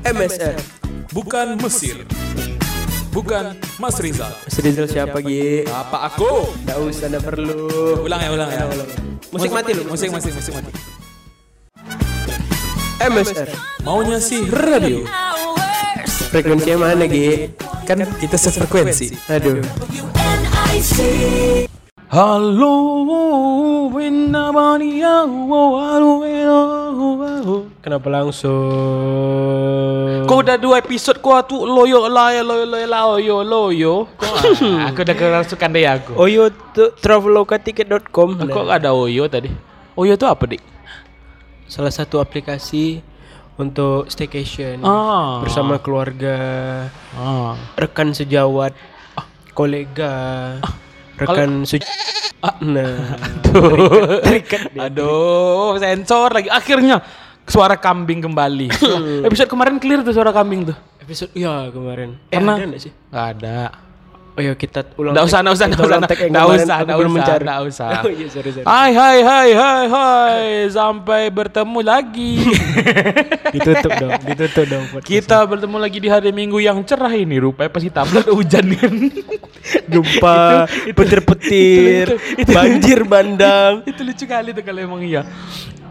MSR. 0.00 0.56
Bukan 1.12 1.60
Mesir. 1.60 2.08
Bukan 3.12 3.52
Mas 3.76 4.00
Rizal. 4.00 4.32
Mas 4.32 4.56
Rizal 4.56 4.88
siapa 4.88 5.20
Gi? 5.20 5.68
Apa 5.68 6.08
aku? 6.08 6.56
Nggak 6.64 6.78
usah, 6.88 7.06
nggak 7.12 7.24
perlu. 7.28 7.60
Ulang 8.08 8.20
ya, 8.24 8.30
ulang 8.32 8.48
ya. 8.48 8.64
Musik 9.28 9.52
mati 9.52 9.76
lu. 9.76 9.84
Musik, 9.92 10.08
musik, 10.08 10.32
musik 10.32 10.56
mati. 10.56 10.72
MSR. 13.00 13.48
Maunya 13.84 14.16
sih 14.24 14.48
radio. 14.48 15.04
Frekuensinya 16.32 16.88
mana 16.88 17.04
Gi? 17.04 17.52
Kan 17.84 18.00
kita 18.16 18.40
sefrekuensi. 18.40 19.12
Aduh. 19.28 19.60
Halo, 22.10 22.74
Kenapa 27.80 28.06
langsung? 28.12 29.79
Kau 30.30 30.46
udah 30.46 30.54
dua 30.54 30.78
episode 30.78 31.18
kau 31.18 31.34
tuh 31.42 31.66
loyo 31.66 32.06
laya 32.06 32.46
loyo 32.46 32.62
loyo 32.62 32.86
loyo 32.86 33.36
loyo. 33.42 33.94
Ah, 34.22 34.94
aku 34.94 35.02
udah 35.02 35.16
kerasukan 35.18 35.68
deh 35.74 35.82
aku. 35.82 36.14
Oyo 36.14 36.54
tuh 36.70 36.94
traveloka.ticket.com. 36.94 38.38
Kok 38.38 38.70
ada 38.70 38.94
Oyo 38.94 39.26
tadi? 39.26 39.50
Oyo 39.98 40.14
itu 40.14 40.22
apa, 40.30 40.46
Dik? 40.46 40.62
Salah 41.66 41.90
satu 41.90 42.22
aplikasi 42.22 43.02
untuk 43.58 44.06
staycation 44.06 44.86
Ah. 44.86 45.42
bersama 45.42 45.82
keluarga, 45.82 46.38
Ah. 47.18 47.58
rekan 47.74 48.14
sejawat, 48.14 48.70
kolega, 49.50 50.62
rekan 51.18 51.66
su 51.66 51.82
Nah, 52.62 53.18
terikat 54.24 54.70
dia. 54.72 54.86
Aduh, 54.86 55.74
sensor 55.76 56.32
lagi. 56.32 56.48
Akhirnya 56.48 57.02
suara 57.46 57.76
kambing 57.76 58.20
kembali. 58.20 58.68
Episode 59.28 59.48
kemarin 59.48 59.76
clear 59.78 60.00
tuh 60.02 60.12
suara 60.12 60.30
kambing 60.30 60.72
tuh. 60.72 60.76
Episode 61.00 61.32
ya 61.34 61.68
kemarin. 61.70 62.18
Eh, 62.28 62.38
Karena- 62.38 62.56
ada 62.56 62.64
nggak 62.66 62.80
sih? 62.80 62.92
Gak 63.10 63.26
ada. 63.38 63.58
Oh 64.38 64.42
ya 64.46 64.54
kita 64.54 64.86
ulang. 64.94 65.10
Nggak 65.10 65.26
usah, 65.26 65.38
nggak 65.42 65.54
usah, 65.58 65.66
kita 65.66 65.74
nggak 65.74 65.84
usah, 65.84 65.90
ulang 65.90 66.02
take 66.06 66.22
yang 66.22 66.30
nggak 66.30 66.46
kemarin, 66.46 66.62
usah, 66.62 66.76
aku 66.78 66.86
nggak 66.86 66.98
belum 67.02 67.10
usah, 67.12 67.20
mencari. 67.20 67.44
nggak 67.44 67.60
usah. 67.66 67.90
Oh 68.06 68.12
iya 68.14 68.26
sorry 68.30 68.50
sorry. 68.54 68.66
Hai 68.70 68.90
hai 68.94 69.18
hai 69.20 69.48
hai 69.52 69.84
hai 69.90 70.42
sampai 70.70 71.22
bertemu 71.28 71.78
lagi. 71.82 72.32
ditutup 73.58 73.92
dong, 73.98 74.12
ditutup 74.22 74.64
dong. 74.70 74.84
podcast. 74.94 75.10
kita 75.10 75.38
bertemu 75.44 75.76
lagi 75.82 75.98
di 75.98 76.08
hari 76.08 76.30
Minggu 76.30 76.62
yang 76.62 76.78
cerah 76.86 77.10
ini 77.10 77.36
rupanya 77.42 77.70
pasti 77.74 77.90
tablet 77.90 78.26
hujan 78.30 78.66
kan. 78.78 78.94
Jumpa 79.90 80.38
petir-petir, 80.94 82.06
banjir 82.46 83.02
bandang. 83.02 83.82
Itu 83.82 84.06
lucu 84.06 84.24
kali 84.24 84.54
tuh 84.54 84.62
kalau 84.62 84.78
emang 84.78 85.02
iya. 85.02 85.26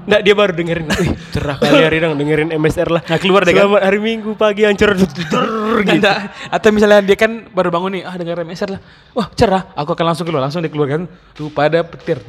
Nggak 0.09 0.21
dia 0.25 0.33
baru 0.33 0.51
dengerin. 0.57 0.85
Wih, 0.89 1.09
cerah 1.29 1.55
kali 1.61 1.81
hari 1.85 1.97
dong 2.01 2.17
dengerin 2.17 2.49
MSR 2.49 2.89
lah. 2.89 3.01
Nah, 3.05 3.17
keluar 3.21 3.45
deh 3.45 3.53
kan? 3.53 3.69
Selamat 3.69 3.81
hari 3.85 3.99
Minggu 4.01 4.33
pagi 4.33 4.65
yang 4.65 4.73
cerah. 4.73 4.97
Ada, 4.97 6.13
atau 6.49 6.69
misalnya 6.73 7.05
dia 7.05 7.13
kan 7.13 7.45
baru 7.53 7.69
bangun 7.69 8.01
nih, 8.01 8.03
ah 8.09 8.17
dengar 8.17 8.41
MSR 8.41 8.73
lah. 8.73 8.81
Wah, 9.13 9.29
cerah. 9.37 9.69
Aku 9.77 9.93
akan 9.93 10.05
langsung 10.09 10.25
keluar, 10.25 10.41
langsung 10.41 10.65
dikeluarkan. 10.65 11.05
Tuh 11.37 11.53
pada 11.53 11.85
petir. 11.85 12.25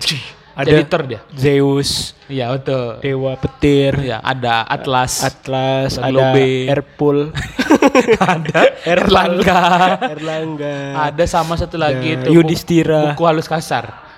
Ada 0.51 0.67
Jadi 0.77 0.83
ter 0.93 1.03
dia. 1.09 1.21
Zeus, 1.33 2.13
Iya, 2.29 2.53
betul. 2.53 3.01
Dewa 3.01 3.33
Petir, 3.39 3.97
Iya, 3.97 4.19
ada 4.21 4.67
Atlas. 4.67 5.25
Atlas, 5.25 5.97
Ada 5.97 6.37
ada. 6.37 6.37
Airpool, 6.37 7.33
ada 8.35 8.61
Erlangga. 8.85 9.63
Erlangga, 10.11 10.77
ada 11.07 11.25
sama 11.25 11.57
satu 11.57 11.81
lagi 11.81 12.19
itu 12.19 12.35
Yudhistira. 12.35 13.15
buku 13.15 13.23
halus 13.25 13.49
kasar. 13.49 14.10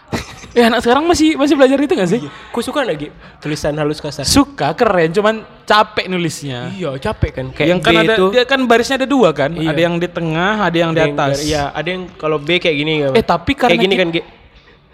Eh 0.53 0.65
anak 0.69 0.85
sekarang 0.85 1.05
masih 1.09 1.35
masih 1.41 1.55
belajar 1.57 1.79
itu 1.81 1.95
gak 1.97 2.11
sih? 2.11 2.21
Ku 2.53 2.61
suka 2.61 2.85
lagi 2.85 3.09
tulisan 3.41 3.73
halus 3.81 3.99
kasar. 3.99 4.29
Suka, 4.29 4.77
keren, 4.77 5.09
cuman 5.13 5.45
capek 5.65 6.07
nulisnya. 6.13 6.69
Iya 6.73 6.93
capek 7.01 7.31
kan. 7.33 7.47
Kayak 7.57 7.69
yang 7.69 7.81
kan 7.81 7.93
B 7.93 7.97
ada 7.97 8.15
itu 8.15 8.25
dia 8.31 8.45
kan 8.45 8.61
barisnya 8.69 8.97
ada 9.01 9.09
dua 9.09 9.33
kan? 9.33 9.51
Iya. 9.57 9.73
Ada 9.73 9.81
yang 9.81 9.95
di 9.97 10.09
tengah, 10.09 10.55
ada 10.61 10.77
yang 10.77 10.91
di 10.93 11.01
ada 11.01 11.09
yang 11.09 11.17
atas. 11.17 11.37
Iya, 11.41 11.63
ada 11.73 11.89
yang 11.89 12.03
kalau 12.21 12.37
B 12.37 12.61
kayak 12.61 12.77
gini 12.77 12.93
kan. 13.01 13.11
Eh, 13.17 13.25
tapi 13.25 13.53
karena 13.57 13.71
kayak 13.73 13.85
gini 13.89 13.97
kan 13.97 14.09
Gi. 14.13 14.23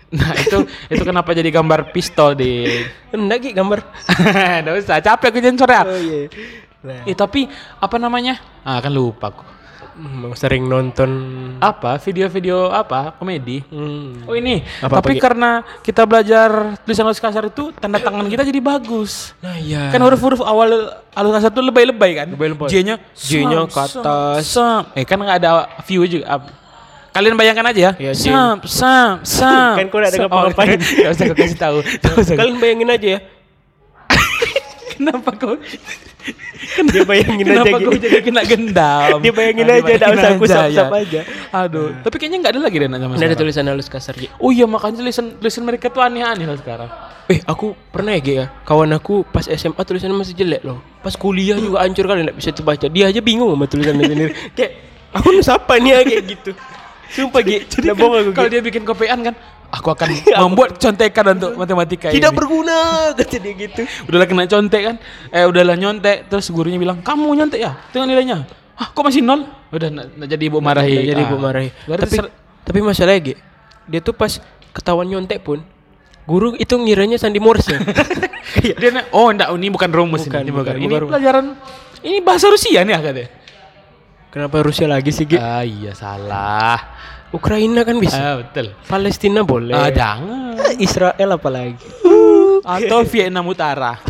Nah, 0.09 0.33
itu 0.41 0.59
itu 0.89 1.03
kenapa 1.05 1.37
jadi 1.37 1.51
gambar 1.53 1.93
pistol 1.93 2.33
di 2.33 2.65
Enggak 3.17 3.39
Gi 3.43 3.51
gambar. 3.53 3.79
Nggak 4.63 4.75
usah, 4.87 5.03
capek 5.03 5.29
aku 5.35 5.39
sensor 5.43 5.69
ya. 5.69 5.83
Oh 5.83 5.99
iya. 5.99 6.31
Nah, 6.79 7.03
Eh, 7.11 7.17
tapi 7.19 7.51
apa 7.83 7.97
namanya? 7.99 8.39
Ah, 8.63 8.79
kan 8.79 8.95
lupa 8.95 9.35
aku. 9.35 9.58
Emang 9.99 10.33
sering 10.33 10.63
nonton 10.63 11.11
Apa? 11.59 11.99
Video-video 11.99 12.71
apa? 12.71 13.19
Komedi. 13.19 13.67
hmm. 13.67 14.31
Oh 14.31 14.35
ini, 14.35 14.63
Apa-apa, 14.79 15.03
tapi 15.03 15.19
karena 15.19 15.67
kita 15.83 16.07
belajar 16.07 16.79
tulisan 16.87 17.03
halus 17.03 17.19
kasar 17.19 17.51
itu 17.51 17.75
tanda 17.75 17.99
tangan 17.99 18.31
kita 18.31 18.47
jadi 18.47 18.63
bagus. 18.63 19.35
Nah, 19.43 19.59
iya. 19.59 19.91
Kan 19.91 19.99
huruf-huruf 19.99 20.39
awal 20.41 20.95
halus 21.13 21.33
kasar 21.35 21.51
itu 21.51 21.63
lebay-lebay 21.63 22.11
kan? 22.15 22.29
Lebay-lebay. 22.31 22.71
J-nya 22.71 22.97
J-nya 23.13 23.67
sam, 23.67 23.75
ke 23.75 23.79
atas. 23.83 24.41
sam. 24.47 24.83
Eh 24.95 25.03
kan 25.03 25.19
nggak 25.19 25.39
ada 25.43 25.51
view 25.83 26.07
juga. 26.07 26.47
Kalian 27.11 27.35
bayangkan 27.35 27.67
aja 27.75 27.81
ya. 27.81 27.93
Iya, 27.99 28.13
J. 28.15 28.23
sam, 28.31 28.57
sam, 28.63 29.11
sam. 29.27 29.75
Kan 29.83 29.87
kau 29.91 29.99
ada 29.99 30.15
sam. 30.15 30.31
ngapa-ngapain. 30.31 30.79
Gak 30.79 31.11
usah 31.11 31.25
kau 31.27 31.37
kasih 31.37 31.59
tahu. 31.59 31.79
Kalian 32.39 32.57
bayangin 32.63 32.89
aja 32.95 33.09
ya. 33.19 33.21
Kenapa 34.95 35.31
kau? 35.35 35.59
Dia 36.89 37.05
bayangin 37.05 37.45
aja 37.45 37.53
Kenapa 37.63 37.77
kau 37.77 37.93
gitu. 37.93 38.05
jadi 38.05 38.19
kena 38.21 38.43
gendam? 38.43 39.19
Dia 39.21 39.33
bayangin 39.33 39.65
Ah, 39.65 39.71
aja, 39.71 39.81
nggak 39.81 39.95
dibayangin 39.95 40.19
usah 40.19 40.31
aku 40.31 40.45
aja, 40.45 40.55
sap-sap 40.55 40.89
ya. 40.89 40.99
aja. 40.99 41.21
Aduh, 41.51 41.89
tapi 42.01 42.15
kayaknya 42.17 42.39
nggak 42.41 42.53
ada 42.55 42.61
lagi 42.61 42.77
deh 42.77 42.89
nama 42.89 43.13
Ini 43.13 43.25
ada 43.25 43.37
tulisan 43.37 43.65
halus 43.65 43.89
kasar 43.89 44.15
Gi. 44.15 44.29
Oh 44.37 44.51
iya 44.51 44.65
makanya 44.65 45.01
tulisan 45.01 45.27
tulisan 45.37 45.63
mereka 45.63 45.89
tuh 45.89 46.01
aneh-aneh 46.01 46.45
lah 46.45 46.57
sekarang. 46.57 46.91
Eh, 47.27 47.41
aku 47.43 47.77
pernah 47.89 48.13
ya 48.13 48.23
ya. 48.25 48.45
Kawan 48.63 48.91
aku 48.91 49.23
pas 49.25 49.45
SMA 49.45 49.79
tulisannya 49.79 50.17
masih 50.17 50.33
jelek 50.33 50.63
loh. 50.63 50.81
Pas 50.99 51.13
kuliah 51.13 51.57
juga 51.57 51.83
hancur 51.83 52.05
kali 52.05 52.25
nggak 52.25 52.37
bisa 52.37 52.51
dibaca. 52.51 52.87
Dia 52.87 53.05
aja 53.07 53.21
bingung 53.21 53.53
sama 53.53 53.65
tulisannya 53.65 54.05
sendiri. 54.05 54.33
Kayak 54.57 54.73
aku 55.11 55.27
nu 55.31 55.41
siapa 55.41 55.77
nih 55.77 55.91
ya 55.91 55.99
kayak 56.05 56.23
gitu. 56.27 56.51
Sumpah 57.09 57.41
Gi. 57.41 57.65
Jadi 57.67 57.87
bohong 57.91 58.15
aku 58.23 58.31
Kalau 58.33 58.49
dia 58.49 58.61
bikin 58.61 58.83
kopian 58.83 59.21
kan, 59.23 59.35
aku 59.69 59.89
akan 59.89 60.09
membuat 60.45 60.77
contekan 60.77 61.25
untuk 61.31 61.53
matematika 61.55 62.09
Tidak 62.09 62.27
ini. 62.27 62.37
berguna 62.37 62.79
kata 63.19 63.37
dia 63.37 63.53
gitu. 63.55 63.83
Udahlah 64.05 64.25
kena 64.25 64.45
contek 64.45 64.81
kan, 64.83 64.97
eh 65.29 65.45
udahlah 65.45 65.75
nyontek, 65.75 66.27
terus 66.27 66.49
gurunya 66.49 66.77
bilang 66.77 66.99
kamu 66.99 67.29
nyontek 67.35 67.61
ya, 67.61 67.77
tengok 67.91 68.07
nilainya. 68.07 68.49
Ah 68.75 68.89
kok 68.89 69.03
masih 69.03 69.21
nol? 69.21 69.45
Udah 69.69 69.89
nak, 69.89 70.07
nak 70.15 70.27
jadi 70.27 70.45
ibu 70.45 70.59
marahi. 70.59 70.95
Nggak 70.95 71.09
jadi 71.09 71.21
Ah. 71.21 71.29
ibu 71.29 71.37
marahi. 71.37 71.69
Berarti 71.85 72.03
Tapi 72.05 72.17
ser- 72.17 72.33
tapi 72.63 72.79
masalahnya 72.79 73.21
Gi, 73.23 73.35
dia 73.87 74.01
tuh 74.01 74.13
pas 74.13 74.33
ketahuan 74.71 75.05
nyontek 75.05 75.41
pun 75.41 75.61
guru 76.23 76.53
itu 76.55 76.77
ngiranya 76.77 77.17
sandi 77.17 77.37
Morse 77.37 77.73
ya. 77.73 77.81
dia 78.79 78.89
nak, 78.91 79.09
oh 79.11 79.29
enggak 79.29 79.49
ini 79.51 79.69
bukan 79.69 79.91
rumus 79.91 80.23
Bukan, 80.23 80.41
ini, 80.41 80.53
bukan, 80.53 80.75
ini 80.77 80.87
bukan 80.87 81.09
pelajaran 81.09 81.45
ini 81.99 82.21
bahasa 82.21 82.47
Rusia 82.47 82.81
nih 82.81 82.95
katanya. 82.95 83.29
Kenapa 84.29 84.61
Rusia 84.61 84.85
lagi 84.85 85.09
sih 85.09 85.25
Gi? 85.25 85.37
Ah 85.37 85.61
iya 85.61 85.91
salah. 85.93 86.77
Ukraina 87.29 87.85
kan 87.85 87.97
bisa. 88.01 88.17
Ah 88.17 88.35
betul. 88.41 88.73
Palestina 88.89 89.45
boleh. 89.45 89.77
Ah 89.77 89.93
jangan. 89.93 90.57
Israel 90.81 91.37
apalagi. 91.37 91.85
Atau 92.65 93.05
Vietnam 93.05 93.47
Utara. 93.49 93.97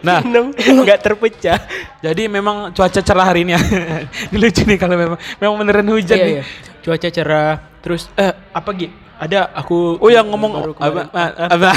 Nah, 0.00 0.20
nggak 0.20 1.00
terpecah. 1.00 1.56
jadi 2.00 2.28
memang 2.28 2.72
cuaca 2.72 3.00
cerah 3.00 3.32
hari 3.32 3.44
ini. 3.48 3.52
Ini 4.28 4.36
lucu 4.36 4.64
nih 4.64 4.76
kalau 4.76 4.96
memang 4.96 5.16
memang 5.36 5.56
beneran 5.56 5.88
hujan 5.88 6.16
Iya, 6.16 6.24
nih. 6.24 6.34
iya. 6.36 6.44
Cuaca 6.80 7.08
cerah. 7.08 7.52
Terus 7.80 8.08
eh 8.12 8.32
apa 8.32 8.70
Gi? 8.76 8.88
Ada 9.20 9.52
aku 9.52 9.96
Oh 10.00 10.08
yang 10.08 10.28
ngomong 10.28 10.76
apa, 10.76 11.72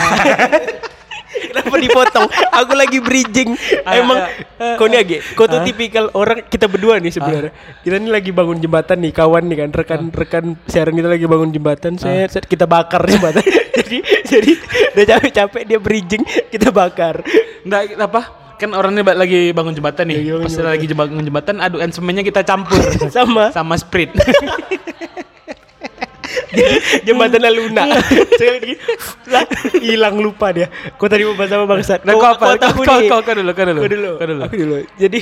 Kenapa 1.33 1.75
dipotong? 1.77 2.27
Aku 2.29 2.73
lagi 2.77 2.97
bridging. 3.01 3.57
Ah, 3.83 3.97
Emang 3.97 4.17
ah, 4.61 4.75
kau 4.77 4.85
nih 4.85 5.01
Gi, 5.03 5.17
kau 5.33 5.49
tuh 5.49 5.61
tipikal 5.65 6.09
orang 6.13 6.45
kita 6.45 6.69
berdua 6.69 7.01
nih 7.01 7.11
sebenarnya. 7.13 7.51
Kita 7.81 7.95
nih 7.97 8.11
lagi 8.11 8.31
bangun 8.31 8.57
jembatan 8.61 8.97
nih, 9.01 9.11
kawan 9.11 9.43
nih 9.49 9.57
kan, 9.65 9.69
rekan-rekan 9.73 10.43
siaran 10.69 10.93
kita 10.93 11.09
lagi 11.09 11.25
bangun 11.25 11.49
jembatan. 11.51 11.91
Set, 11.99 12.45
kita 12.45 12.69
bakar 12.69 13.03
jembatan. 13.11 13.43
jadi 13.73 13.97
jadi 14.23 14.51
udah 14.93 15.05
capek-capek 15.17 15.63
dia 15.65 15.79
bridging, 15.81 16.23
kita 16.53 16.69
bakar. 16.69 17.25
Enggak 17.65 17.97
apa? 17.97 18.21
Kan 18.61 18.71
orangnya 18.77 19.03
lagi 19.11 19.51
bangun 19.51 19.73
jembatan 19.75 20.05
nih. 20.07 20.39
Pas 20.45 20.55
lagi 20.61 20.85
bangun 20.93 21.23
jembatan 21.25 21.55
aduk 21.59 21.81
semennya 21.91 22.23
kita 22.23 22.45
campur 22.47 22.79
Sama 23.15 23.51
sama 23.51 23.75
sprit. 23.75 24.13
jembatan 27.05 27.43
Luna. 27.49 27.83
Sekali 28.39 28.57
lagi 28.57 28.73
lah, 29.27 29.43
hilang 29.79 30.15
lupa 30.17 30.51
dia. 30.51 30.67
Kau 30.95 31.07
tadi 31.07 31.23
mau 31.23 31.33
bahas 31.33 31.51
apa 31.51 31.65
bangsat? 31.65 31.99
Nah, 32.03 32.13
kau 32.13 32.29
apa? 32.29 32.57
Kau- 32.57 32.83
nih. 32.99 33.09
kau- 33.09 33.23
kau 33.23 33.33
dulu, 33.33 33.51
kau 33.51 33.65
dulu. 33.65 33.79
Kau 33.79 33.89
dulu. 33.89 34.11
Kau 34.15 34.27
dulu. 34.27 34.41
Aku 34.43 34.55
dulu. 34.55 34.75
Jadi 34.95 35.19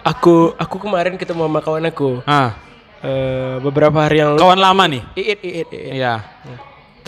aku 0.00 0.34
aku 0.54 0.76
kemarin 0.78 1.14
ketemu 1.16 1.42
sama 1.44 1.60
kawan 1.60 1.84
aku. 1.86 2.22
ah, 2.24 2.56
Eh, 2.98 3.62
beberapa 3.62 3.94
hari 4.02 4.18
yang 4.18 4.34
lalu. 4.34 4.42
kawan 4.42 4.58
lama 4.58 4.84
nih. 4.90 5.02
Iit, 5.14 5.38
iit, 5.38 5.68
iit. 5.70 5.92
Iya. 5.94 6.18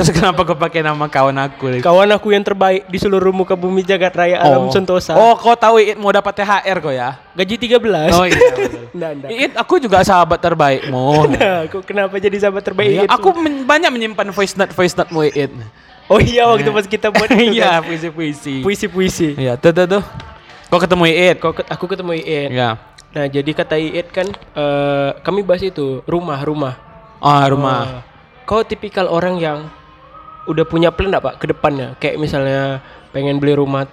Terus 0.01 0.17
kenapa 0.17 0.41
kau 0.43 0.57
pakai 0.57 0.81
nama 0.81 1.05
kawan 1.05 1.37
aku? 1.39 1.77
Kawan 1.79 2.09
aku 2.11 2.33
yang 2.33 2.41
terbaik 2.41 2.89
di 2.89 2.97
seluruh 2.97 3.29
muka 3.31 3.53
bumi 3.53 3.85
jagat 3.85 4.17
raya 4.17 4.41
alam 4.41 4.73
sentosa. 4.73 5.13
Oh, 5.13 5.37
kau 5.37 5.53
tahu 5.53 5.77
Iit 5.77 6.01
mau 6.01 6.09
dapat 6.09 6.33
THR 6.35 6.77
kau 6.81 6.89
ya? 6.89 7.21
Gaji 7.37 7.55
13. 7.61 8.09
Oh 8.11 8.25
iya. 8.25 8.41
Nggak, 8.97 9.11
nggak. 9.15 9.31
Iit, 9.31 9.53
aku 9.55 9.77
juga 9.77 10.01
sahabat 10.01 10.41
terbaikmu. 10.41 11.05
Nah, 11.33 11.69
aku 11.69 11.85
kenapa 11.85 12.17
jadi 12.17 12.33
sahabat 12.39 12.65
terbaik 12.65 12.89
Iya, 12.89 13.03
Iit? 13.05 13.11
aku 13.13 13.29
men- 13.37 13.63
banyak 13.63 13.93
menyimpan 13.93 14.33
voice 14.33 14.57
note 14.57 14.73
voice 14.73 14.97
note 14.97 15.13
mu 15.13 15.21
Iit. 15.23 15.53
Oh 16.09 16.17
iya 16.17 16.49
waktu 16.49 16.67
pas 16.67 16.89
kita 16.89 17.13
buat 17.13 17.29
itu 17.37 17.61
Iya, 17.61 17.79
kan. 17.79 17.87
puisi-puisi. 17.87 18.65
puisi-puisi. 18.65 19.37
Iya, 19.37 19.55
tuh 19.55 19.71
tuh 19.71 19.85
tuh. 19.87 20.03
Kau 20.67 20.81
ketemu 20.81 21.05
Iit? 21.07 21.37
Kau 21.39 21.53
ket- 21.53 21.69
aku 21.69 21.85
ketemu 21.87 22.17
Iit. 22.17 22.51
Ya. 22.51 22.81
Nah, 23.13 23.29
jadi 23.29 23.51
kata 23.53 23.77
Iit 23.77 24.09
kan 24.09 24.27
eh 24.33 25.11
kami 25.21 25.45
bahas 25.45 25.61
itu, 25.61 26.01
rumah-rumah. 26.03 26.75
Oh, 27.21 27.45
rumah. 27.47 27.81
Eh, 27.85 28.01
kau 28.43 28.65
tipikal 28.65 29.05
orang 29.05 29.37
yang 29.37 29.59
udah 30.51 30.65
punya 30.67 30.91
plan 30.91 31.09
enggak, 31.09 31.25
Pak, 31.25 31.35
ke 31.39 31.47
depannya? 31.55 31.95
Kayak 32.03 32.19
misalnya 32.19 32.83
pengen 33.15 33.39
beli 33.39 33.55
rumah 33.55 33.87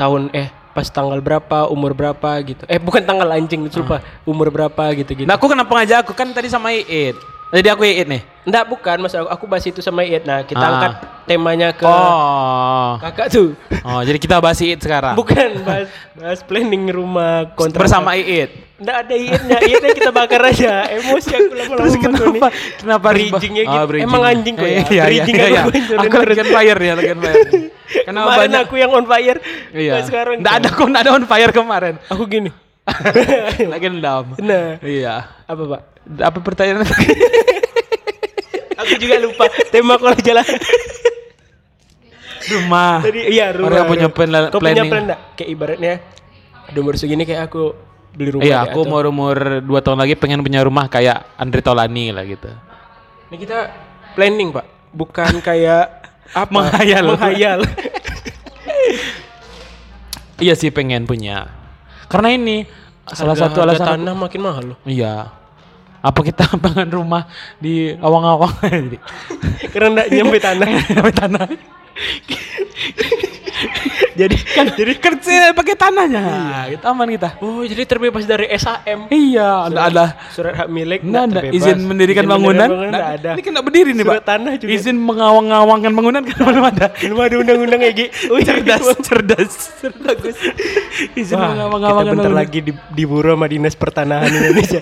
tahun 0.00 0.32
eh 0.32 0.48
pas 0.70 0.86
tanggal 0.88 1.18
berapa, 1.20 1.68
umur 1.68 1.92
berapa 1.92 2.30
gitu. 2.46 2.62
Eh, 2.70 2.78
bukan 2.80 3.02
tanggal 3.04 3.28
anjing, 3.34 3.66
lupa. 3.66 4.00
Umur 4.24 4.48
berapa 4.48 4.94
gitu-gitu. 4.96 5.26
Nah, 5.26 5.36
aku 5.36 5.50
kenapa 5.50 5.68
ngajak 5.68 6.06
aku 6.06 6.12
kan 6.14 6.30
tadi 6.32 6.48
sama 6.48 6.72
Iit. 6.72 7.18
Jadi 7.50 7.66
aku 7.66 7.82
Iit 7.82 8.06
nih. 8.06 8.22
Enggak, 8.40 8.64
bukan, 8.64 8.96
Mas. 9.00 9.10
Aku, 9.10 9.26
aku 9.26 9.44
bahas 9.44 9.66
itu 9.66 9.82
sama 9.82 10.00
Iit. 10.00 10.22
Nah, 10.22 10.46
kita 10.46 10.58
Ah. 10.58 10.70
angkat 10.70 10.92
temanya 11.26 11.74
ke 11.74 11.82
Oh. 11.82 12.94
kakak 13.02 13.26
tuh. 13.28 13.58
Oh, 13.82 14.00
jadi 14.00 14.16
kita 14.16 14.38
bahas 14.38 14.54
Iit 14.56 14.78
sekarang. 14.78 15.18
Bukan, 15.18 15.58
bahas, 15.60 15.90
bahas 16.14 16.40
planning 16.40 16.86
rumah 16.88 17.50
kontrak. 17.52 17.82
Bersama 17.82 18.14
Iit. 18.14 18.54
Enggak 18.78 18.96
ada 19.02 19.14
Iitnya, 19.14 19.58
Iitnya 19.60 19.90
kita 19.92 20.10
bakar 20.10 20.40
aja. 20.46 20.88
Emosi 20.88 21.30
aku 21.32 21.52
lama-lama 21.52 21.80
Terus 21.82 21.94
kenapa? 21.98 22.22
Tony. 22.22 22.40
Kenapa 22.78 23.06
Bridgingnya 23.12 23.62
Oh, 23.62 23.72
gitu. 23.74 23.86
bridging. 23.90 24.06
Emang 24.08 24.22
anjing 24.22 24.54
kok 24.54 24.64
ya. 24.64 24.70
Iya, 24.70 24.86
iya, 24.88 25.02
Bridging 25.04 25.34
iya, 25.34 25.42
aku 25.42 25.50
iya. 25.50 25.60
hancurin 25.60 25.98
Aku 26.00 26.14
terus. 26.16 26.28
lagi 26.30 26.44
fire 26.48 26.80
ya, 26.80 26.92
lagi 26.94 27.12
fire. 27.12 27.42
Kenapa 28.06 28.30
banyak? 28.38 28.60
aku 28.62 28.74
yang 28.78 28.90
on 28.94 29.04
fire. 29.04 29.38
Iya. 29.74 29.92
Nah, 29.92 30.04
sekarang 30.06 30.34
Nggak 30.38 30.54
ada 30.54 30.68
kok, 30.70 30.86
nggak 30.86 31.02
ada 31.02 31.12
on 31.12 31.24
fire 31.26 31.52
kemarin. 31.52 31.94
Aku 32.08 32.22
gini. 32.24 32.50
Lagi 33.72 33.86
dendam. 33.86 34.24
Nah, 34.38 34.80
Iya. 34.80 35.28
apa 35.44 35.62
Pak? 35.66 35.80
Apa 36.18 36.38
pertanyaan? 36.40 36.82
Aku 38.80 38.92
juga 38.96 39.20
lupa 39.20 39.44
tema 39.68 39.94
kalau 39.94 40.16
jalan. 40.18 40.46
rumah. 42.50 42.98
Tadi 43.04 43.20
iya 43.30 43.52
rumah. 43.52 43.68
Orang 43.70 43.84
punya 43.86 44.08
plan- 44.08 44.50
Kau 44.50 44.58
punya 44.58 44.80
planning. 44.80 44.90
plan 44.90 45.02
enggak? 45.06 45.20
Kayak 45.36 45.48
ibaratnya 45.50 45.94
umur 46.72 46.94
segini 46.96 47.22
kayak 47.22 47.46
aku 47.46 47.76
beli 48.10 48.30
rumah 48.32 48.42
Iya, 48.42 48.58
aku 48.64 48.80
atau- 48.80 48.86
umur 48.88 49.04
umur 49.06 49.36
dua 49.60 49.80
tahun 49.80 50.00
lagi 50.00 50.16
pengen 50.16 50.40
punya 50.40 50.64
rumah 50.64 50.88
kayak 50.88 51.36
Andre 51.36 51.60
Tolani 51.60 52.10
lah 52.10 52.24
gitu. 52.24 52.50
Ini 53.30 53.36
kita 53.38 53.58
planning, 54.18 54.50
Pak. 54.50 54.66
Bukan 54.90 55.38
kayak 55.38 55.84
apa? 56.32 56.50
Menghayal. 56.50 57.04
Menghayal. 57.06 57.60
Iya 60.40 60.56
sih 60.56 60.72
pengen 60.72 61.04
punya. 61.04 61.52
Karena 62.10 62.34
ini 62.34 62.66
salah 63.06 63.32
Harga- 63.32 63.46
satu 63.46 63.58
harga 63.62 63.70
alasan 63.70 63.86
aku- 63.86 63.94
tanah 63.96 64.14
makin 64.18 64.40
mahal 64.42 64.64
loh. 64.74 64.78
Iya. 64.82 65.30
Apa 66.00 66.20
kita 66.20 66.44
bangun 66.64 66.90
rumah 66.90 67.22
di 67.56 67.94
awang-awang 67.94 68.56
Karena 69.72 69.88
enggak 69.94 70.08
nyampe 70.10 70.36
tanah. 70.36 70.68
Sampai 70.96 71.14
tanah. 71.14 71.46
jadi 74.26 74.36
kan 74.52 74.66
jadi 74.76 74.92
Kecil 75.00 75.52
pakai 75.52 75.76
tanahnya. 75.76 76.22
Kita 76.72 76.96
aman 76.96 77.08
kita. 77.12 77.28
Oh, 77.44 77.60
jadi 77.60 77.84
terbebas 77.84 78.24
dari 78.24 78.48
SAM. 78.56 79.12
Iya, 79.12 79.68
ada 79.68 79.80
ada 79.92 80.04
Surat 80.32 80.56
hak 80.56 80.68
milik 80.72 81.04
Nggak 81.04 81.24
ada 81.28 81.40
izin 81.52 81.78
mendirikan 81.84 82.24
Izin 82.24 82.32
bangunan. 82.32 82.68
Nggak 82.68 82.88
nggak 82.88 83.10
ada. 83.20 83.30
Ini 83.36 83.42
kan 83.44 83.50
nggak 83.52 83.66
berdiri 83.68 83.90
nih, 83.92 84.04
Pak. 84.04 84.14
Surat 84.16 84.26
tanah 84.26 84.52
juga. 84.56 84.70
Izin 84.72 84.96
mengawang-awangkan 84.96 85.92
bangunan 85.92 86.22
kan 86.24 86.36
belum 86.40 86.64
ada. 86.72 86.86
Belum 86.96 87.18
ada 87.20 87.34
undang-undang 87.36 87.80
gitu. 87.92 88.08
Oh, 88.30 88.38
cerdas, 88.38 88.86
cerdas. 89.08 89.52
Bagus. 90.00 90.36
Izin 91.12 91.36
mengawang-awangkan 91.36 92.14
bentar 92.16 92.32
bangunan. 92.32 92.32
lagi 92.40 92.58
di, 92.64 92.72
diburu 92.96 93.36
sama 93.36 93.46
dinas 93.46 93.74
pertanahan 93.76 94.30
Indonesia. 94.30 94.80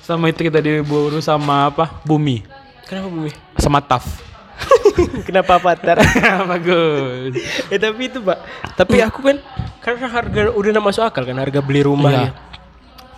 Sama 0.00 0.32
itu 0.32 0.40
kita 0.42 0.58
diburu 0.64 1.20
sama 1.20 1.68
apa? 1.68 2.00
Bumi. 2.02 2.42
Kenapa 2.88 3.06
bumi? 3.12 3.30
Sama 3.60 3.78
TAF. 3.84 4.29
Kenapa 5.26 5.58
Patar? 5.58 5.98
Bagus. 6.52 7.32
eh 7.68 7.78
tapi 7.78 8.08
itu 8.08 8.18
pak. 8.20 8.38
Tapi 8.76 9.00
aku 9.00 9.20
kan 9.22 9.36
karena 9.80 10.06
harga 10.06 10.40
udah 10.50 10.70
nggak 10.70 10.86
masuk 10.86 11.02
akal 11.02 11.24
kan 11.24 11.36
harga 11.36 11.60
beli 11.60 11.80
rumah 11.80 12.10
Iya. 12.10 12.22
ya. 12.22 12.30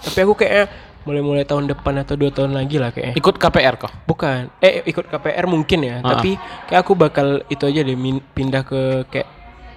Tapi 0.02 0.18
aku 0.20 0.34
kayaknya 0.34 0.64
mulai-mulai 1.02 1.42
tahun 1.42 1.66
depan 1.66 1.98
atau 1.98 2.14
dua 2.14 2.30
tahun 2.30 2.54
lagi 2.54 2.78
lah 2.78 2.90
kayaknya. 2.90 3.14
Ikut 3.14 3.34
KPR 3.34 3.74
kok. 3.76 3.92
Bukan. 4.06 4.50
Eh 4.58 4.86
ikut 4.86 5.06
KPR 5.06 5.46
mungkin 5.46 5.78
ya. 5.82 5.96
Ah. 6.00 6.14
Tapi 6.14 6.38
kayak 6.66 6.80
aku 6.80 6.92
bakal 6.94 7.42
itu 7.46 7.64
aja 7.66 7.80
deh 7.82 7.96
pindah 8.32 8.62
ke 8.62 8.80
kayak 9.10 9.28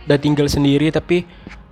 udah 0.06 0.19
tinggal 0.21 0.45
sendiri 0.45 0.94
tapi 0.94 1.25